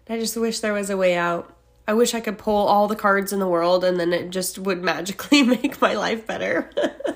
I 0.09 0.19
just 0.19 0.37
wish 0.37 0.61
there 0.61 0.73
was 0.73 0.91
a 0.91 0.97
way 0.97 1.17
out. 1.17 1.53
I 1.89 1.95
wish 1.95 2.15
I 2.15 2.21
could 2.21 2.39
pull 2.39 2.67
all 2.67 2.89
the 2.89 2.97
cards 2.97 3.33
in 3.33 3.39
the 3.39 3.49
world 3.49 3.85
and 3.85 3.99
then 3.99 4.13
it 4.13 4.31
just 4.31 4.59
would 4.59 4.83
magically 4.83 5.43
make 5.43 5.81
my 5.81 5.95
life 5.95 6.27
better. 6.27 6.71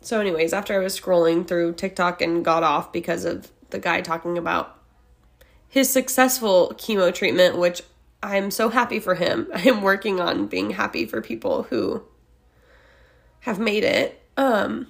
so, 0.00 0.20
anyways, 0.20 0.52
after 0.52 0.74
I 0.74 0.82
was 0.82 0.98
scrolling 0.98 1.46
through 1.46 1.74
TikTok 1.74 2.22
and 2.22 2.44
got 2.44 2.62
off 2.62 2.92
because 2.92 3.24
of 3.24 3.50
the 3.70 3.78
guy 3.78 4.00
talking 4.00 4.38
about 4.38 4.78
his 5.68 5.90
successful 5.90 6.72
chemo 6.76 7.14
treatment, 7.14 7.58
which 7.58 7.82
I'm 8.22 8.50
so 8.50 8.68
happy 8.68 9.00
for 9.00 9.14
him. 9.14 9.48
I 9.54 9.62
am 9.62 9.82
working 9.82 10.20
on 10.20 10.46
being 10.46 10.70
happy 10.70 11.06
for 11.06 11.20
people 11.20 11.64
who 11.64 12.02
have 13.40 13.58
made 13.58 13.84
it. 13.84 14.22
Um, 14.36 14.88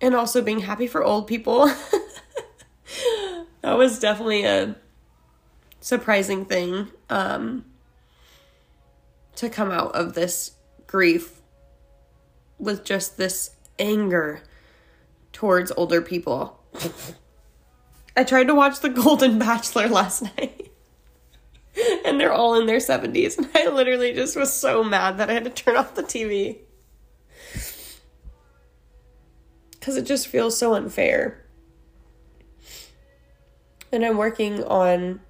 and 0.00 0.14
also 0.14 0.42
being 0.42 0.60
happy 0.60 0.86
for 0.86 1.02
old 1.02 1.26
people. 1.26 1.66
that 3.62 3.76
was 3.76 3.98
definitely 3.98 4.44
a 4.44 4.76
surprising 5.80 6.44
thing 6.44 6.88
um, 7.10 7.64
to 9.36 9.48
come 9.48 9.70
out 9.70 9.94
of 9.94 10.14
this 10.14 10.52
grief 10.86 11.40
with 12.58 12.84
just 12.84 13.16
this 13.16 13.50
anger 13.78 14.42
towards 15.32 15.72
older 15.76 16.02
people. 16.02 16.60
I 18.16 18.24
tried 18.24 18.48
to 18.48 18.54
watch 18.54 18.80
The 18.80 18.88
Golden 18.88 19.38
Bachelor 19.38 19.88
last 19.88 20.22
night. 20.38 20.72
and 22.04 22.20
they're 22.20 22.32
all 22.32 22.60
in 22.60 22.66
their 22.66 22.78
70s. 22.78 23.38
And 23.38 23.48
I 23.54 23.68
literally 23.68 24.12
just 24.12 24.36
was 24.36 24.52
so 24.52 24.82
mad 24.82 25.18
that 25.18 25.30
I 25.30 25.34
had 25.34 25.44
to 25.44 25.50
turn 25.50 25.76
off 25.76 25.94
the 25.94 26.02
TV. 26.02 26.58
Because 29.88 30.02
it 30.02 30.06
just 30.06 30.28
feels 30.28 30.54
so 30.54 30.74
unfair. 30.74 31.42
And 33.90 34.04
I'm 34.04 34.18
working 34.18 34.62
on 34.64 35.20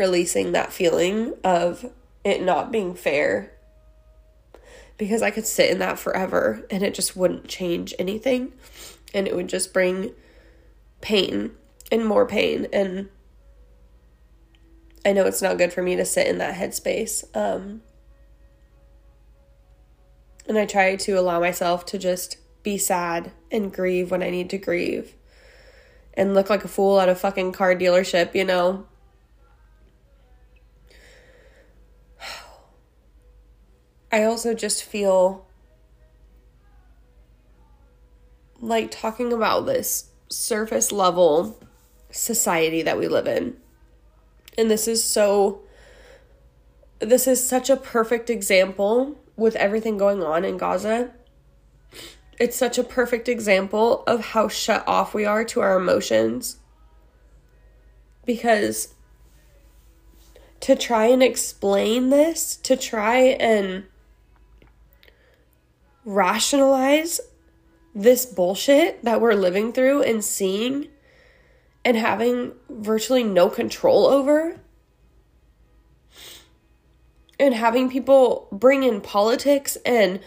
releasing 0.00 0.50
that 0.50 0.72
feeling 0.72 1.34
of 1.44 1.92
it 2.24 2.42
not 2.42 2.72
being 2.72 2.96
fair 2.96 3.52
because 4.96 5.22
I 5.22 5.30
could 5.30 5.46
sit 5.46 5.70
in 5.70 5.78
that 5.78 6.00
forever 6.00 6.66
and 6.72 6.82
it 6.82 6.92
just 6.92 7.14
wouldn't 7.14 7.46
change 7.46 7.94
anything 8.00 8.52
and 9.14 9.28
it 9.28 9.36
would 9.36 9.48
just 9.48 9.72
bring 9.72 10.10
pain 11.00 11.52
and 11.92 12.04
more 12.04 12.26
pain 12.26 12.66
and 12.72 13.10
I 15.06 15.12
know 15.12 15.24
it's 15.24 15.40
not 15.40 15.56
good 15.56 15.72
for 15.72 15.84
me 15.84 15.94
to 15.94 16.04
sit 16.04 16.26
in 16.26 16.38
that 16.38 16.56
headspace 16.56 17.24
um 17.36 17.82
and 20.48 20.58
I 20.58 20.66
try 20.66 20.96
to 20.96 21.12
allow 21.12 21.38
myself 21.38 21.86
to 21.86 21.98
just 21.98 22.38
be 22.68 22.76
sad 22.76 23.32
and 23.50 23.72
grieve 23.72 24.10
when 24.10 24.22
I 24.22 24.28
need 24.28 24.50
to 24.50 24.58
grieve 24.58 25.14
and 26.12 26.34
look 26.34 26.50
like 26.50 26.66
a 26.66 26.68
fool 26.68 27.00
at 27.00 27.08
a 27.08 27.14
fucking 27.14 27.52
car 27.52 27.74
dealership, 27.74 28.34
you 28.34 28.44
know. 28.44 28.84
I 34.12 34.22
also 34.24 34.52
just 34.52 34.84
feel 34.84 35.46
like 38.60 38.90
talking 38.90 39.32
about 39.32 39.64
this 39.64 40.10
surface 40.28 40.92
level 40.92 41.58
society 42.10 42.82
that 42.82 42.98
we 42.98 43.08
live 43.08 43.26
in. 43.26 43.56
And 44.58 44.70
this 44.70 44.86
is 44.86 45.02
so 45.02 45.62
this 46.98 47.26
is 47.26 47.42
such 47.42 47.70
a 47.70 47.78
perfect 47.78 48.28
example 48.28 49.18
with 49.36 49.56
everything 49.56 49.96
going 49.96 50.22
on 50.22 50.44
in 50.44 50.58
Gaza 50.58 51.14
it's 52.38 52.56
such 52.56 52.78
a 52.78 52.84
perfect 52.84 53.28
example 53.28 54.04
of 54.06 54.26
how 54.26 54.48
shut 54.48 54.86
off 54.86 55.14
we 55.14 55.24
are 55.24 55.44
to 55.44 55.60
our 55.60 55.76
emotions. 55.76 56.58
Because 58.24 58.94
to 60.60 60.76
try 60.76 61.06
and 61.06 61.22
explain 61.22 62.10
this, 62.10 62.56
to 62.56 62.76
try 62.76 63.18
and 63.18 63.84
rationalize 66.04 67.20
this 67.94 68.26
bullshit 68.26 69.02
that 69.04 69.20
we're 69.20 69.34
living 69.34 69.72
through 69.72 70.02
and 70.02 70.24
seeing 70.24 70.88
and 71.84 71.96
having 71.96 72.52
virtually 72.68 73.24
no 73.24 73.48
control 73.48 74.06
over, 74.06 74.60
and 77.40 77.54
having 77.54 77.88
people 77.88 78.48
bring 78.50 78.82
in 78.82 79.00
politics 79.00 79.76
and 79.86 80.20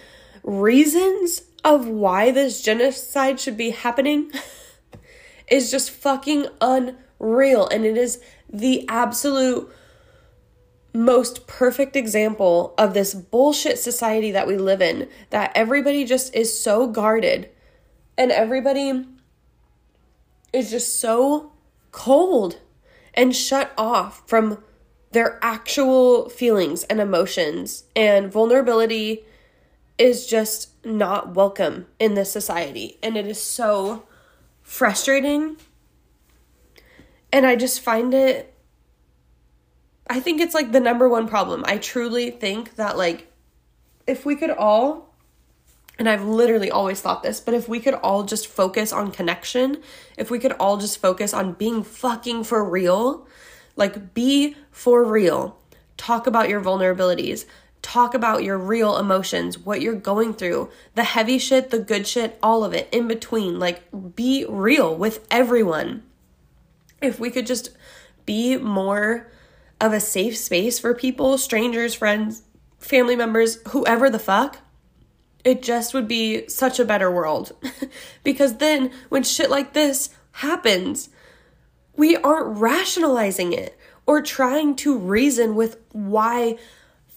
reasons 0.43 1.41
of 1.63 1.87
why 1.87 2.31
this 2.31 2.61
genocide 2.61 3.39
should 3.39 3.57
be 3.57 3.71
happening 3.71 4.31
is 5.51 5.71
just 5.71 5.91
fucking 5.91 6.47
unreal. 6.59 7.67
And 7.67 7.85
it 7.85 7.97
is 7.97 8.21
the 8.51 8.85
absolute 8.87 9.71
most 10.93 11.47
perfect 11.47 11.95
example 11.95 12.73
of 12.77 12.93
this 12.93 13.13
bullshit 13.13 13.79
society 13.79 14.31
that 14.31 14.47
we 14.47 14.57
live 14.57 14.81
in 14.81 15.07
that 15.29 15.51
everybody 15.55 16.03
just 16.03 16.35
is 16.35 16.57
so 16.57 16.87
guarded 16.87 17.49
and 18.17 18.31
everybody 18.31 19.05
is 20.51 20.69
just 20.69 20.99
so 20.99 21.51
cold 21.91 22.59
and 23.13 23.35
shut 23.35 23.71
off 23.77 24.27
from 24.27 24.61
their 25.11 25.39
actual 25.41 26.29
feelings 26.29 26.83
and 26.85 26.99
emotions 26.99 27.83
and 27.95 28.31
vulnerability 28.31 29.23
is 30.01 30.25
just 30.25 30.83
not 30.83 31.35
welcome 31.35 31.85
in 31.99 32.15
this 32.15 32.31
society. 32.31 32.97
And 33.03 33.15
it 33.15 33.27
is 33.27 33.39
so 33.39 34.07
frustrating. 34.63 35.57
And 37.31 37.45
I 37.45 37.55
just 37.55 37.81
find 37.81 38.11
it, 38.11 38.51
I 40.09 40.19
think 40.19 40.41
it's 40.41 40.55
like 40.55 40.71
the 40.71 40.79
number 40.79 41.07
one 41.07 41.27
problem. 41.27 41.63
I 41.67 41.77
truly 41.77 42.31
think 42.31 42.77
that, 42.77 42.97
like, 42.97 43.31
if 44.07 44.25
we 44.25 44.35
could 44.35 44.49
all, 44.49 45.13
and 45.99 46.09
I've 46.09 46.25
literally 46.25 46.71
always 46.71 46.99
thought 46.99 47.21
this, 47.21 47.39
but 47.39 47.53
if 47.53 47.69
we 47.69 47.79
could 47.79 47.93
all 47.93 48.23
just 48.23 48.47
focus 48.47 48.91
on 48.91 49.11
connection, 49.11 49.83
if 50.17 50.31
we 50.31 50.39
could 50.39 50.53
all 50.53 50.77
just 50.77 50.97
focus 50.97 51.31
on 51.31 51.53
being 51.53 51.83
fucking 51.83 52.45
for 52.45 52.67
real, 52.67 53.27
like, 53.75 54.15
be 54.15 54.55
for 54.71 55.03
real, 55.03 55.59
talk 55.95 56.25
about 56.25 56.49
your 56.49 56.59
vulnerabilities, 56.59 57.45
Talk 57.81 58.13
about 58.13 58.43
your 58.43 58.57
real 58.57 58.97
emotions, 58.97 59.57
what 59.57 59.81
you're 59.81 59.95
going 59.95 60.33
through, 60.33 60.69
the 60.95 61.03
heavy 61.03 61.37
shit, 61.37 61.71
the 61.71 61.79
good 61.79 62.05
shit, 62.05 62.37
all 62.43 62.63
of 62.63 62.73
it 62.73 62.87
in 62.91 63.07
between. 63.07 63.59
Like, 63.59 63.83
be 64.15 64.45
real 64.47 64.95
with 64.95 65.25
everyone. 65.31 66.03
If 67.01 67.19
we 67.19 67.31
could 67.31 67.47
just 67.47 67.69
be 68.25 68.57
more 68.57 69.31
of 69.79 69.93
a 69.93 69.99
safe 69.99 70.37
space 70.37 70.77
for 70.77 70.93
people, 70.93 71.37
strangers, 71.39 71.95
friends, 71.95 72.43
family 72.77 73.15
members, 73.15 73.57
whoever 73.69 74.09
the 74.09 74.19
fuck, 74.19 74.59
it 75.43 75.63
just 75.63 75.93
would 75.93 76.07
be 76.07 76.47
such 76.47 76.79
a 76.79 76.85
better 76.85 77.09
world. 77.09 77.53
because 78.23 78.57
then 78.57 78.91
when 79.09 79.23
shit 79.23 79.49
like 79.49 79.73
this 79.73 80.09
happens, 80.33 81.09
we 81.95 82.15
aren't 82.15 82.59
rationalizing 82.59 83.53
it 83.53 83.77
or 84.05 84.21
trying 84.21 84.75
to 84.75 84.97
reason 84.97 85.55
with 85.55 85.77
why 85.91 86.57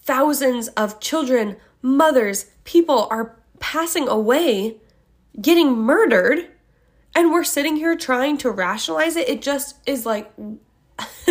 thousands 0.05 0.69
of 0.69 0.99
children, 0.99 1.57
mothers, 1.81 2.45
people 2.63 3.07
are 3.09 3.35
passing 3.59 4.07
away, 4.07 4.77
getting 5.41 5.75
murdered, 5.75 6.47
and 7.15 7.31
we're 7.31 7.43
sitting 7.43 7.75
here 7.77 7.95
trying 7.95 8.37
to 8.37 8.51
rationalize 8.51 9.15
it. 9.15 9.27
It 9.27 9.41
just 9.41 9.77
is 9.87 10.05
like, 10.05 10.31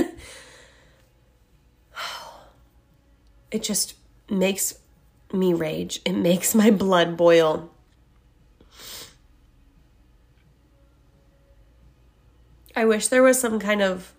it 3.51 3.63
just 3.63 3.95
makes 4.29 4.81
me 5.33 5.55
rage. 5.55 6.01
It 6.05 6.15
makes 6.15 6.55
my 6.55 6.71
blood 6.71 7.17
boil. 7.17 7.71
I 12.77 12.85
wish 12.85 13.07
there 13.07 13.23
was 13.23 13.39
some 13.39 13.61
kind 13.61 13.81
of 13.83 14.13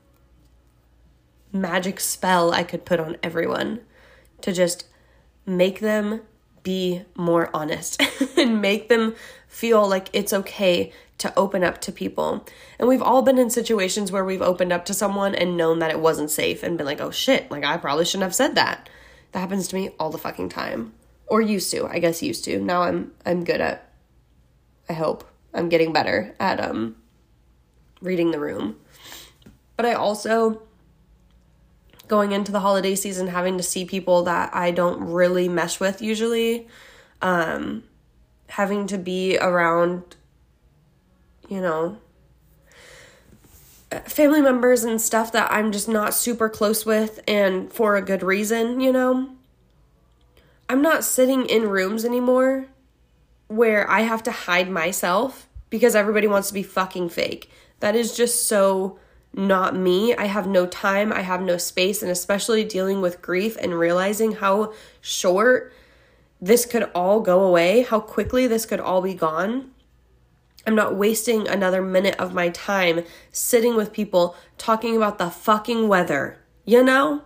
magic 1.52 2.00
spell 2.00 2.54
I 2.54 2.64
could 2.64 2.86
put 2.86 3.02
on 3.02 3.18
everyone 3.22 3.82
to 4.42 4.52
just 4.52 4.86
make 5.46 5.80
them 5.80 6.22
be 6.64 7.04
more 7.16 7.50
honest 7.54 8.02
and 8.38 8.62
make 8.62 8.90
them 8.90 9.16
feel 9.48 9.88
like 9.88 10.10
it's 10.12 10.34
okay 10.34 10.92
to 11.18 11.34
open 11.38 11.64
up 11.64 11.80
to 11.82 11.92
people. 11.92 12.46
And 12.78 12.90
we've 12.90 13.02
all 13.02 13.22
been 13.22 13.38
in 13.38 13.50
situations 13.50 14.12
where 14.12 14.26
we've 14.26 14.42
opened 14.42 14.74
up 14.74 14.84
to 14.86 14.94
someone 14.94 15.34
and 15.34 15.56
known 15.56 15.80
that 15.80 15.92
it 15.92 16.00
wasn't 16.00 16.30
safe 16.30 16.62
and 16.62 16.78
been 16.78 16.86
like, 16.86 17.00
oh 17.00 17.12
shit, 17.12 17.50
like 17.50 17.64
I 17.64 17.78
probably 17.78 18.06
shouldn't 18.06 18.24
have 18.24 18.36
said 18.36 18.56
that. 18.56 18.90
That 19.32 19.40
happens 19.40 19.68
to 19.70 19.76
me 19.76 19.92
all 20.00 20.10
the 20.10 20.18
fucking 20.18 20.50
time. 20.50 20.94
Or 21.28 21.42
used 21.42 21.72
to, 21.72 21.88
I 21.88 22.00
guess 22.00 22.22
used 22.22 22.44
to. 22.46 22.60
Now 22.60 22.84
I'm 22.84 23.12
I'm 23.26 23.44
good 23.44 23.62
at 23.62 23.92
I 24.90 24.94
hope. 24.94 25.24
I'm 25.54 25.70
getting 25.70 25.94
better 25.94 26.36
at 26.40 26.60
um 26.60 26.98
reading 28.02 28.32
the 28.32 28.40
room. 28.40 28.76
But 29.78 29.86
I 29.86 29.94
also 29.94 30.62
going 32.08 32.32
into 32.32 32.52
the 32.52 32.60
holiday 32.60 32.96
season 32.96 33.28
having 33.28 33.58
to 33.58 33.64
see 33.64 33.86
people 33.86 34.24
that 34.24 34.54
I 34.56 34.72
don't 34.72 35.00
really 35.12 35.50
mesh 35.50 35.80
with 35.80 36.02
usually 36.02 36.68
um 37.22 37.84
having 38.48 38.88
to 38.88 38.98
be 38.98 39.38
around 39.38 40.16
you 41.50 41.62
know 41.62 41.98
family 44.06 44.42
members 44.42 44.84
and 44.84 45.02
stuff 45.02 45.32
that 45.32 45.52
I'm 45.52 45.72
just 45.72 45.88
not 45.88 46.14
super 46.14 46.50
close 46.50 46.86
with 46.86 47.20
and 47.28 47.72
for 47.72 47.96
a 47.96 48.02
good 48.02 48.24
reason, 48.24 48.80
you 48.80 48.92
know. 48.92 49.30
I'm 50.68 50.82
not 50.82 51.04
sitting 51.04 51.46
in 51.46 51.70
rooms 51.70 52.04
anymore 52.04 52.66
where 53.48 53.90
I 53.90 54.02
have 54.02 54.24
to 54.24 54.32
hide 54.32 54.70
myself 54.70 55.48
because 55.70 55.96
everybody 55.96 56.28
wants 56.28 56.48
to 56.48 56.54
be 56.54 56.64
fucking 56.64 57.10
fake. 57.10 57.50
That 57.80 57.96
is 57.96 58.16
just 58.16 58.48
so 58.48 59.00
not 59.36 59.76
me. 59.76 60.16
I 60.16 60.26
have 60.26 60.48
no 60.48 60.66
time, 60.66 61.12
I 61.12 61.22
have 61.22 61.42
no 61.42 61.58
space, 61.58 62.02
and 62.02 62.12
especially 62.12 62.64
dealing 62.64 63.02
with 63.02 63.22
grief 63.22 63.58
and 63.60 63.78
realizing 63.78 64.34
how 64.34 64.74
short 65.02 65.74
this 66.42 66.66
could 66.66 66.90
all 66.96 67.20
go 67.22 67.44
away, 67.44 67.82
how 67.82 68.00
quickly 68.00 68.48
this 68.48 68.66
could 68.66 68.80
all 68.80 69.02
be 69.02 69.14
gone. 69.14 69.72
I'm 70.66 70.76
not 70.76 70.96
wasting 70.96 71.48
another 71.48 71.82
minute 71.82 72.16
of 72.18 72.34
my 72.34 72.50
time 72.50 73.04
sitting 73.32 73.76
with 73.76 73.94
people 73.94 74.36
talking 74.58 74.96
about 74.96 75.18
the 75.18 75.30
fucking 75.30 75.88
weather. 75.88 76.40
You 76.66 76.84
know? 76.84 77.22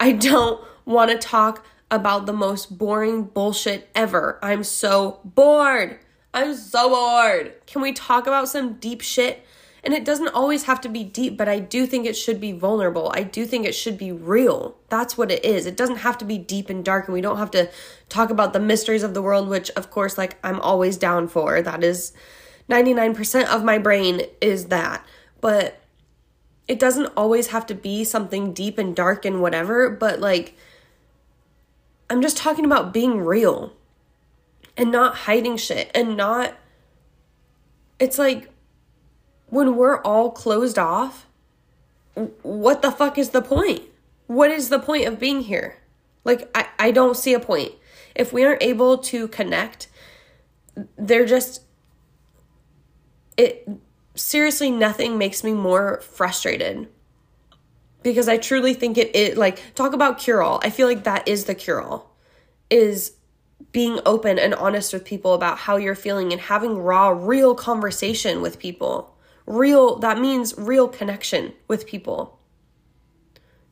I 0.00 0.12
don't 0.12 0.60
want 0.84 1.10
to 1.10 1.18
talk 1.18 1.66
about 1.90 2.24
the 2.26 2.32
most 2.32 2.78
boring 2.78 3.24
bullshit 3.24 3.90
ever. 3.94 4.38
I'm 4.42 4.64
so 4.64 5.20
bored. 5.24 5.98
I'm 6.32 6.54
so 6.54 6.88
bored. 6.88 7.54
Can 7.66 7.82
we 7.82 7.92
talk 7.92 8.26
about 8.26 8.48
some 8.48 8.74
deep 8.74 9.02
shit? 9.02 9.44
And 9.84 9.92
it 9.94 10.04
doesn't 10.04 10.28
always 10.28 10.64
have 10.64 10.80
to 10.82 10.88
be 10.88 11.02
deep, 11.02 11.36
but 11.36 11.48
I 11.48 11.58
do 11.58 11.86
think 11.86 12.06
it 12.06 12.16
should 12.16 12.40
be 12.40 12.52
vulnerable. 12.52 13.10
I 13.14 13.24
do 13.24 13.44
think 13.44 13.66
it 13.66 13.74
should 13.74 13.98
be 13.98 14.12
real. 14.12 14.76
That's 14.88 15.18
what 15.18 15.32
it 15.32 15.44
is. 15.44 15.66
It 15.66 15.76
doesn't 15.76 15.96
have 15.96 16.16
to 16.18 16.24
be 16.24 16.38
deep 16.38 16.70
and 16.70 16.84
dark, 16.84 17.06
and 17.06 17.14
we 17.14 17.20
don't 17.20 17.38
have 17.38 17.50
to 17.52 17.68
talk 18.08 18.30
about 18.30 18.52
the 18.52 18.60
mysteries 18.60 19.02
of 19.02 19.12
the 19.12 19.22
world, 19.22 19.48
which, 19.48 19.70
of 19.70 19.90
course, 19.90 20.16
like 20.16 20.38
I'm 20.44 20.60
always 20.60 20.96
down 20.96 21.26
for. 21.26 21.60
That 21.60 21.82
is 21.82 22.12
99% 22.70 23.46
of 23.46 23.64
my 23.64 23.78
brain 23.78 24.22
is 24.40 24.66
that. 24.66 25.04
But 25.40 25.80
it 26.68 26.78
doesn't 26.78 27.12
always 27.16 27.48
have 27.48 27.66
to 27.66 27.74
be 27.74 28.04
something 28.04 28.52
deep 28.52 28.78
and 28.78 28.94
dark 28.94 29.24
and 29.24 29.42
whatever, 29.42 29.90
but 29.90 30.20
like, 30.20 30.56
I'm 32.08 32.22
just 32.22 32.36
talking 32.36 32.64
about 32.64 32.92
being 32.92 33.20
real 33.20 33.72
and 34.76 34.92
not 34.92 35.16
hiding 35.16 35.56
shit 35.56 35.90
and 35.92 36.16
not. 36.16 36.54
It's 37.98 38.18
like 38.18 38.51
when 39.52 39.76
we're 39.76 40.00
all 40.00 40.30
closed 40.30 40.78
off, 40.78 41.26
what 42.40 42.80
the 42.80 42.90
fuck 42.90 43.18
is 43.18 43.30
the 43.30 43.42
point? 43.42 43.82
What 44.26 44.50
is 44.50 44.70
the 44.70 44.78
point 44.78 45.06
of 45.06 45.20
being 45.20 45.42
here? 45.42 45.76
Like, 46.24 46.48
I, 46.56 46.68
I 46.78 46.90
don't 46.90 47.18
see 47.18 47.34
a 47.34 47.38
point. 47.38 47.72
If 48.14 48.32
we 48.32 48.46
aren't 48.46 48.62
able 48.62 48.96
to 48.96 49.28
connect, 49.28 49.88
they're 50.96 51.26
just, 51.26 51.60
it, 53.36 53.68
seriously, 54.14 54.70
nothing 54.70 55.18
makes 55.18 55.44
me 55.44 55.52
more 55.52 56.00
frustrated 56.00 56.88
because 58.02 58.30
I 58.30 58.38
truly 58.38 58.72
think 58.72 58.96
it, 58.96 59.14
it 59.14 59.36
like, 59.36 59.74
talk 59.74 59.92
about 59.92 60.16
cure 60.16 60.40
all. 60.40 60.60
I 60.64 60.70
feel 60.70 60.88
like 60.88 61.04
that 61.04 61.28
is 61.28 61.44
the 61.44 61.54
cure 61.54 61.82
all, 61.82 62.16
is 62.70 63.16
being 63.70 64.00
open 64.06 64.38
and 64.38 64.54
honest 64.54 64.94
with 64.94 65.04
people 65.04 65.34
about 65.34 65.58
how 65.58 65.76
you're 65.76 65.94
feeling 65.94 66.32
and 66.32 66.40
having 66.40 66.78
raw, 66.78 67.10
real 67.10 67.54
conversation 67.54 68.40
with 68.40 68.58
people 68.58 69.11
real 69.46 69.96
that 69.98 70.18
means 70.18 70.54
real 70.56 70.88
connection 70.88 71.52
with 71.68 71.86
people. 71.86 72.38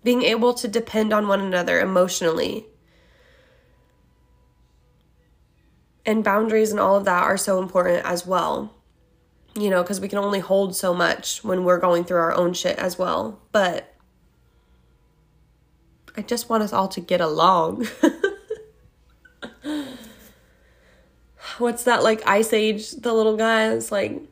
Being 0.03 0.23
able 0.23 0.55
to 0.55 0.69
depend 0.69 1.13
on 1.13 1.29
one 1.29 1.41
another 1.41 1.79
emotionally. 1.81 2.67
And 6.07 6.25
boundaries 6.25 6.71
and 6.71 6.81
all 6.81 6.97
of 6.97 7.05
that 7.05 7.23
are 7.23 7.37
so 7.37 7.61
important 7.61 8.05
as 8.05 8.27
well. 8.27 8.75
You 9.55 9.69
know 9.69 9.83
because 9.83 10.01
we 10.01 10.09
can 10.09 10.19
only 10.19 10.41
hold 10.41 10.77
so 10.77 10.95
much 10.95 11.43
when 11.45 11.65
we're 11.65 11.79
going 11.79 12.05
through 12.05 12.19
our 12.19 12.33
own 12.33 12.55
shit 12.55 12.79
as 12.79 12.99
well. 12.99 13.41
But 13.53 13.95
i 16.17 16.23
just 16.23 16.49
want 16.49 16.63
us 16.63 16.73
all 16.73 16.89
to 16.89 17.01
get 17.01 17.21
along. 17.21 17.87
What's 21.59 21.85
that 21.85 22.03
like 22.03 22.27
ice 22.27 22.53
age 22.53 22.91
the 22.93 23.13
little 23.13 23.37
guy 23.37 23.73
it's 23.73 23.93
like 23.93 24.23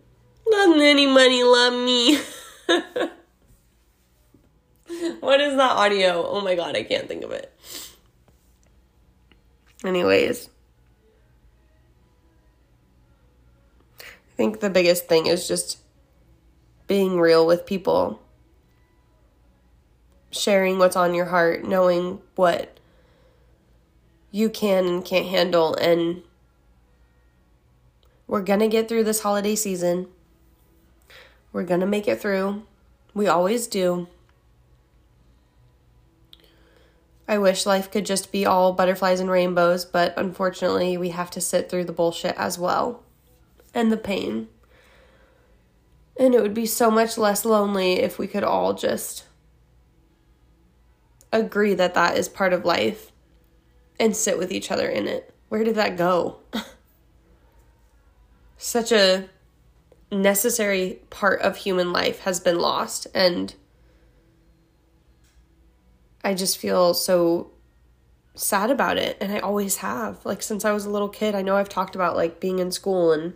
doesn't 0.50 0.80
anybody 0.80 1.42
love 1.42 1.72
me? 1.74 2.18
what 5.20 5.40
is 5.40 5.56
that 5.56 5.72
audio? 5.72 6.26
Oh 6.26 6.40
my 6.40 6.54
god, 6.54 6.76
I 6.76 6.82
can't 6.82 7.08
think 7.08 7.24
of 7.24 7.30
it. 7.32 7.52
Anyways, 9.84 10.48
I 14.00 14.04
think 14.36 14.60
the 14.60 14.70
biggest 14.70 15.06
thing 15.06 15.26
is 15.26 15.46
just 15.46 15.78
being 16.88 17.20
real 17.20 17.46
with 17.46 17.66
people, 17.66 18.20
sharing 20.30 20.78
what's 20.78 20.96
on 20.96 21.14
your 21.14 21.26
heart, 21.26 21.64
knowing 21.64 22.20
what 22.34 22.78
you 24.30 24.50
can 24.50 24.86
and 24.86 25.04
can't 25.04 25.26
handle, 25.26 25.74
and 25.76 26.22
we're 28.26 28.42
gonna 28.42 28.68
get 28.68 28.88
through 28.88 29.04
this 29.04 29.20
holiday 29.20 29.54
season. 29.54 30.08
We're 31.52 31.64
going 31.64 31.80
to 31.80 31.86
make 31.86 32.08
it 32.08 32.20
through. 32.20 32.62
We 33.14 33.26
always 33.26 33.66
do. 33.66 34.08
I 37.26 37.36
wish 37.36 37.66
life 37.66 37.90
could 37.90 38.06
just 38.06 38.32
be 38.32 38.46
all 38.46 38.72
butterflies 38.72 39.20
and 39.20 39.30
rainbows, 39.30 39.84
but 39.84 40.14
unfortunately, 40.16 40.96
we 40.96 41.10
have 41.10 41.30
to 41.32 41.40
sit 41.40 41.68
through 41.68 41.84
the 41.84 41.92
bullshit 41.92 42.34
as 42.38 42.58
well 42.58 43.02
and 43.74 43.92
the 43.92 43.98
pain. 43.98 44.48
And 46.18 46.34
it 46.34 46.40
would 46.40 46.54
be 46.54 46.66
so 46.66 46.90
much 46.90 47.18
less 47.18 47.44
lonely 47.44 48.00
if 48.00 48.18
we 48.18 48.26
could 48.26 48.44
all 48.44 48.72
just 48.72 49.24
agree 51.30 51.74
that 51.74 51.94
that 51.94 52.16
is 52.16 52.28
part 52.28 52.54
of 52.54 52.64
life 52.64 53.12
and 54.00 54.16
sit 54.16 54.38
with 54.38 54.50
each 54.50 54.70
other 54.70 54.88
in 54.88 55.06
it. 55.06 55.34
Where 55.48 55.64
did 55.64 55.74
that 55.74 55.96
go? 55.96 56.38
Such 58.56 58.90
a 58.90 59.28
necessary 60.10 61.00
part 61.10 61.40
of 61.40 61.56
human 61.56 61.92
life 61.92 62.20
has 62.20 62.40
been 62.40 62.58
lost 62.58 63.06
and 63.14 63.54
I 66.24 66.34
just 66.34 66.58
feel 66.58 66.94
so 66.94 67.50
sad 68.34 68.70
about 68.70 68.96
it 68.96 69.16
and 69.20 69.32
I 69.32 69.38
always 69.38 69.76
have. 69.76 70.24
Like 70.24 70.42
since 70.42 70.64
I 70.64 70.72
was 70.72 70.84
a 70.84 70.90
little 70.90 71.08
kid, 71.08 71.34
I 71.34 71.42
know 71.42 71.56
I've 71.56 71.68
talked 71.68 71.94
about 71.94 72.16
like 72.16 72.40
being 72.40 72.58
in 72.58 72.72
school 72.72 73.12
and 73.12 73.34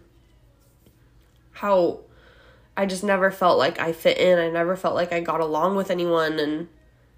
how 1.52 2.00
I 2.76 2.86
just 2.86 3.04
never 3.04 3.30
felt 3.30 3.58
like 3.58 3.78
I 3.78 3.92
fit 3.92 4.18
in. 4.18 4.38
I 4.38 4.48
never 4.48 4.76
felt 4.76 4.94
like 4.94 5.12
I 5.12 5.20
got 5.20 5.40
along 5.40 5.76
with 5.76 5.90
anyone 5.90 6.38
and 6.38 6.68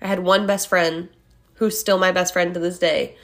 I 0.03 0.09
had 0.09 0.21
one 0.21 0.47
best 0.47 0.69
friend 0.69 1.09
who's 1.55 1.79
still 1.79 1.99
my 1.99 2.11
best 2.11 2.33
friend 2.33 2.53
to 2.55 2.61
this 2.61 2.79
day. 2.79 3.17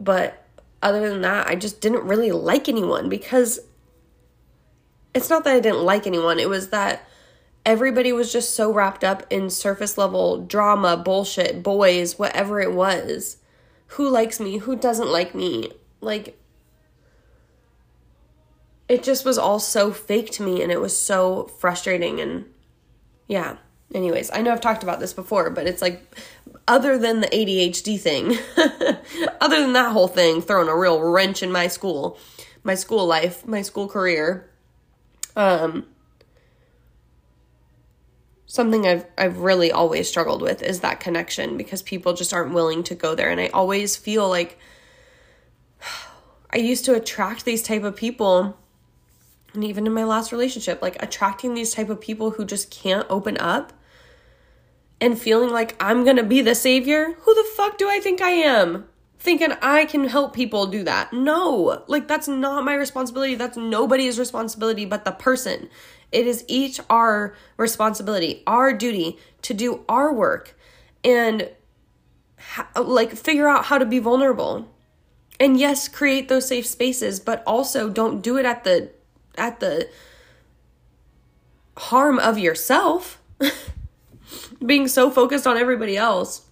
But 0.00 0.44
other 0.82 1.08
than 1.08 1.20
that, 1.22 1.46
I 1.46 1.54
just 1.54 1.80
didn't 1.80 2.04
really 2.04 2.32
like 2.32 2.68
anyone 2.68 3.08
because 3.08 3.60
it's 5.16 5.30
not 5.30 5.44
that 5.44 5.56
I 5.56 5.60
didn't 5.60 5.82
like 5.82 6.06
anyone, 6.06 6.38
it 6.38 6.48
was 6.48 6.68
that 6.68 7.08
everybody 7.64 8.12
was 8.12 8.30
just 8.30 8.54
so 8.54 8.70
wrapped 8.70 9.02
up 9.02 9.26
in 9.30 9.48
surface 9.48 9.96
level 9.96 10.44
drama, 10.44 10.94
bullshit, 10.94 11.62
boys, 11.62 12.18
whatever 12.18 12.60
it 12.60 12.72
was. 12.72 13.38
Who 13.88 14.10
likes 14.10 14.38
me? 14.38 14.58
Who 14.58 14.76
doesn't 14.76 15.08
like 15.08 15.34
me? 15.34 15.72
Like, 16.02 16.38
it 18.90 19.02
just 19.02 19.24
was 19.24 19.38
all 19.38 19.58
so 19.58 19.90
fake 19.90 20.30
to 20.32 20.42
me 20.42 20.62
and 20.62 20.70
it 20.70 20.82
was 20.82 20.96
so 20.96 21.44
frustrating. 21.58 22.20
And 22.20 22.44
yeah, 23.26 23.56
anyways, 23.94 24.30
I 24.30 24.42
know 24.42 24.52
I've 24.52 24.60
talked 24.60 24.82
about 24.82 25.00
this 25.00 25.14
before, 25.14 25.48
but 25.48 25.66
it's 25.66 25.80
like, 25.80 26.14
other 26.68 26.98
than 26.98 27.20
the 27.20 27.28
ADHD 27.28 27.98
thing, 27.98 28.36
other 29.40 29.60
than 29.62 29.72
that 29.72 29.92
whole 29.92 30.08
thing 30.08 30.42
throwing 30.42 30.68
a 30.68 30.76
real 30.76 31.00
wrench 31.00 31.42
in 31.42 31.50
my 31.50 31.68
school, 31.68 32.18
my 32.62 32.74
school 32.74 33.06
life, 33.06 33.46
my 33.46 33.62
school 33.62 33.88
career, 33.88 34.50
um, 35.36 35.86
something 38.46 38.86
I've 38.86 39.06
I've 39.16 39.38
really 39.38 39.70
always 39.70 40.08
struggled 40.08 40.42
with 40.42 40.62
is 40.62 40.80
that 40.80 41.00
connection 41.00 41.56
because 41.56 41.82
people 41.82 42.14
just 42.14 42.32
aren't 42.32 42.54
willing 42.54 42.82
to 42.84 42.94
go 42.94 43.14
there 43.14 43.30
and 43.30 43.40
I 43.40 43.48
always 43.48 43.96
feel 43.96 44.28
like 44.28 44.58
I 46.52 46.58
used 46.58 46.84
to 46.86 46.94
attract 46.94 47.44
these 47.44 47.62
type 47.62 47.82
of 47.82 47.96
people 47.96 48.56
and 49.52 49.62
even 49.62 49.86
in 49.86 49.92
my 49.92 50.04
last 50.04 50.32
relationship 50.32 50.80
like 50.80 51.00
attracting 51.02 51.54
these 51.54 51.74
type 51.74 51.90
of 51.90 52.00
people 52.00 52.32
who 52.32 52.44
just 52.44 52.70
can't 52.70 53.06
open 53.10 53.36
up 53.38 53.72
and 55.00 55.18
feeling 55.18 55.50
like 55.50 55.76
I'm 55.78 56.04
going 56.04 56.16
to 56.16 56.22
be 56.22 56.40
the 56.40 56.54
savior. 56.54 57.12
Who 57.20 57.34
the 57.34 57.48
fuck 57.54 57.76
do 57.78 57.88
I 57.88 58.00
think 58.00 58.20
I 58.22 58.30
am? 58.30 58.88
Thinking 59.26 59.54
I 59.60 59.86
can 59.86 60.06
help 60.06 60.34
people 60.34 60.68
do 60.68 60.84
that. 60.84 61.12
No, 61.12 61.82
like 61.88 62.06
that's 62.06 62.28
not 62.28 62.64
my 62.64 62.74
responsibility. 62.74 63.34
That's 63.34 63.56
nobody's 63.56 64.20
responsibility 64.20 64.84
but 64.84 65.04
the 65.04 65.10
person. 65.10 65.68
It 66.12 66.28
is 66.28 66.44
each 66.46 66.78
our 66.88 67.34
responsibility, 67.56 68.44
our 68.46 68.72
duty 68.72 69.18
to 69.42 69.52
do 69.52 69.84
our 69.88 70.12
work 70.14 70.56
and 71.02 71.50
ha- 72.38 72.68
like 72.80 73.16
figure 73.16 73.48
out 73.48 73.64
how 73.64 73.78
to 73.78 73.84
be 73.84 73.98
vulnerable. 73.98 74.72
And 75.40 75.58
yes, 75.58 75.88
create 75.88 76.28
those 76.28 76.46
safe 76.46 76.64
spaces, 76.64 77.18
but 77.18 77.42
also 77.48 77.90
don't 77.90 78.22
do 78.22 78.36
it 78.36 78.46
at 78.46 78.62
the 78.62 78.92
at 79.36 79.58
the 79.58 79.88
harm 81.76 82.20
of 82.20 82.38
yourself. 82.38 83.20
Being 84.64 84.86
so 84.86 85.10
focused 85.10 85.48
on 85.48 85.56
everybody 85.56 85.96
else 85.96 86.45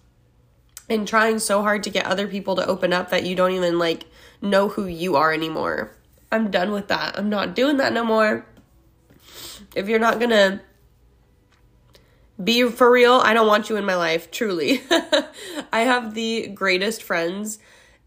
and 0.89 1.07
trying 1.07 1.39
so 1.39 1.61
hard 1.61 1.83
to 1.83 1.89
get 1.89 2.05
other 2.05 2.27
people 2.27 2.55
to 2.55 2.67
open 2.67 2.93
up 2.93 3.09
that 3.09 3.25
you 3.25 3.35
don't 3.35 3.51
even 3.51 3.79
like 3.79 4.05
know 4.41 4.69
who 4.69 4.85
you 4.85 5.15
are 5.15 5.33
anymore. 5.33 5.95
I'm 6.31 6.51
done 6.51 6.71
with 6.71 6.87
that. 6.89 7.17
I'm 7.17 7.29
not 7.29 7.55
doing 7.55 7.77
that 7.77 7.93
no 7.93 8.03
more 8.03 8.45
if 9.75 9.89
you're 9.89 9.99
not 9.99 10.19
gonna 10.19 10.61
be 12.41 12.69
for 12.69 12.91
real, 12.91 13.13
I 13.13 13.33
don't 13.33 13.47
want 13.47 13.69
you 13.69 13.75
in 13.75 13.85
my 13.85 13.95
life, 13.95 14.31
truly. 14.31 14.81
I 15.71 15.81
have 15.81 16.13
the 16.13 16.47
greatest 16.47 17.03
friends, 17.03 17.59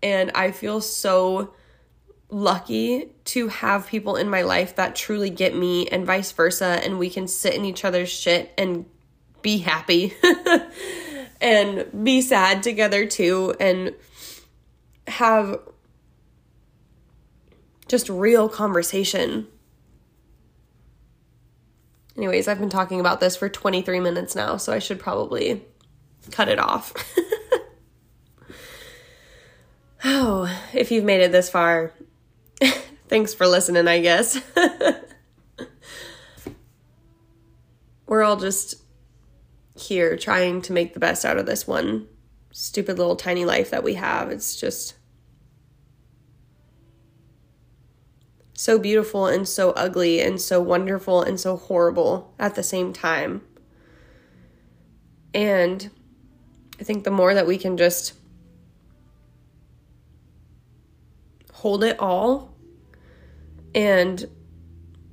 and 0.03 0.31
I 0.35 0.51
feel 0.51 0.81
so 0.81 1.55
lucky 2.31 3.11
to 3.25 3.49
have 3.49 3.87
people 3.87 4.17
in 4.17 4.29
my 4.29 4.43
life 4.43 4.77
that 4.77 4.95
truly 4.95 5.31
get 5.31 5.55
me, 5.55 5.87
and 5.88 6.05
vice 6.05 6.33
versa. 6.33 6.81
And 6.85 6.99
we 6.99 7.11
can 7.11 7.27
sit 7.29 7.55
in 7.55 7.64
each 7.64 7.85
other's 7.85 8.11
shit 8.11 8.53
and 8.59 8.87
be 9.41 9.59
happy 9.59 10.14
and 11.40 12.05
be 12.05 12.20
sad 12.20 12.62
together 12.62 13.07
too, 13.07 13.55
and 13.61 13.94
have 15.07 15.61
just 17.88 18.09
real 18.09 18.48
conversation 18.48 19.46
Anyways, 22.18 22.48
I've 22.48 22.59
been 22.59 22.68
talking 22.68 22.98
about 22.98 23.20
this 23.20 23.37
for 23.37 23.48
23 23.48 24.01
minutes 24.01 24.35
now, 24.35 24.57
so 24.57 24.72
I 24.72 24.81
should 24.81 24.98
probably 24.98 25.62
cut 26.33 26.48
it 26.48 26.59
off. 26.59 26.92
oh, 30.05 30.53
if 30.74 30.90
you've 30.90 31.05
made 31.05 31.20
it 31.20 31.31
this 31.31 31.48
far, 31.48 31.92
thanks 33.09 33.35
for 33.35 33.46
listening, 33.46 33.87
I 33.87 34.01
guess. 34.01 34.37
We're 38.07 38.24
all 38.24 38.37
just 38.37 38.83
here 39.79 40.17
trying 40.17 40.62
to 40.62 40.73
make 40.73 40.95
the 40.95 41.01
best 41.01 41.25
out 41.25 41.38
of 41.38 41.47
this 41.47 41.67
one 41.67 42.07
stupid 42.53 42.99
little 42.99 43.17
tiny 43.17 43.45
life 43.45 43.71
that 43.71 43.85
we 43.85 43.95
have. 43.95 44.31
It's 44.31 44.57
just 44.57 44.95
so 48.55 48.79
beautiful 48.79 49.27
and 49.27 49.49
so 49.49 49.71
ugly 49.71 50.21
and 50.21 50.41
so 50.41 50.61
wonderful 50.61 51.23
and 51.23 51.38
so 51.38 51.57
horrible 51.57 52.35
at 52.38 52.57
the 52.57 52.62
same 52.62 52.93
time. 52.93 53.43
And 55.33 55.91
I 56.81 56.83
think 56.83 57.05
the 57.05 57.11
more 57.11 57.35
that 57.35 57.47
we 57.47 57.59
can 57.59 57.77
just 57.77 58.14
hold 61.53 61.85
it 61.85 61.99
all 62.01 62.55
and 63.75 64.29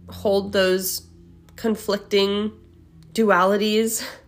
hold 0.09 0.51
those 0.51 1.07
conflicting 1.55 2.51
dualities 3.13 4.03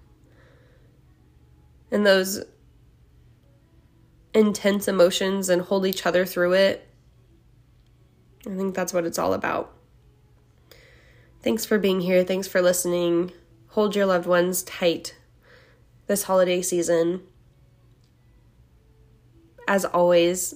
and 1.91 2.05
those 2.05 2.43
intense 4.33 4.87
emotions 4.87 5.49
and 5.49 5.63
hold 5.63 5.85
each 5.85 6.05
other 6.05 6.25
through 6.25 6.53
it 6.53 6.87
I 8.47 8.55
think 8.55 8.75
that's 8.75 8.93
what 8.93 9.05
it's 9.05 9.19
all 9.19 9.33
about. 9.33 9.73
Thanks 11.41 11.65
for 11.65 11.77
being 11.77 12.01
here. 12.01 12.23
Thanks 12.23 12.47
for 12.47 12.61
listening. 12.61 13.31
Hold 13.69 13.95
your 13.95 14.05
loved 14.05 14.25
ones 14.25 14.63
tight 14.63 15.15
this 16.07 16.23
holiday 16.23 16.61
season. 16.61 17.21
As 19.67 19.83
always, 19.83 20.55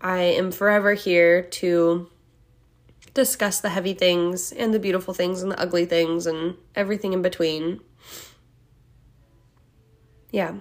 I 0.00 0.20
am 0.20 0.50
forever 0.50 0.94
here 0.94 1.42
to 1.42 2.08
discuss 3.12 3.60
the 3.60 3.68
heavy 3.68 3.92
things 3.92 4.50
and 4.52 4.72
the 4.72 4.78
beautiful 4.78 5.12
things 5.12 5.42
and 5.42 5.52
the 5.52 5.60
ugly 5.60 5.84
things 5.84 6.26
and 6.26 6.56
everything 6.74 7.12
in 7.12 7.20
between. 7.20 7.80
Yeah, 10.34 10.54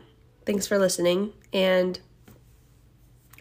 thanks 0.45 0.67
for 0.67 0.77
listening 0.77 1.33
and 1.51 1.99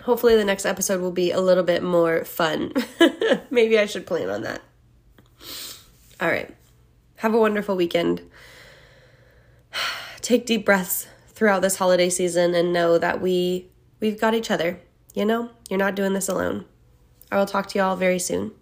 hopefully 0.00 0.34
the 0.34 0.46
next 0.46 0.64
episode 0.64 1.02
will 1.02 1.12
be 1.12 1.30
a 1.30 1.42
little 1.42 1.62
bit 1.62 1.82
more 1.82 2.24
fun. 2.24 2.72
Maybe 3.50 3.78
I 3.78 3.84
should 3.84 4.06
plan 4.06 4.30
on 4.30 4.40
that. 4.40 4.62
All 6.22 6.30
right. 6.30 6.56
Have 7.16 7.34
a 7.34 7.38
wonderful 7.38 7.76
weekend. 7.76 8.22
Take 10.22 10.46
deep 10.46 10.64
breaths 10.64 11.06
throughout 11.28 11.60
this 11.60 11.76
holiday 11.76 12.08
season 12.08 12.54
and 12.54 12.72
know 12.72 12.96
that 12.96 13.20
we 13.20 13.68
we've 14.00 14.18
got 14.18 14.32
each 14.32 14.50
other. 14.50 14.80
You 15.12 15.26
know, 15.26 15.50
you're 15.68 15.78
not 15.78 15.94
doing 15.94 16.14
this 16.14 16.30
alone. 16.30 16.64
I 17.30 17.36
will 17.36 17.44
talk 17.44 17.68
to 17.68 17.78
you 17.78 17.84
all 17.84 17.96
very 17.96 18.18
soon. 18.18 18.52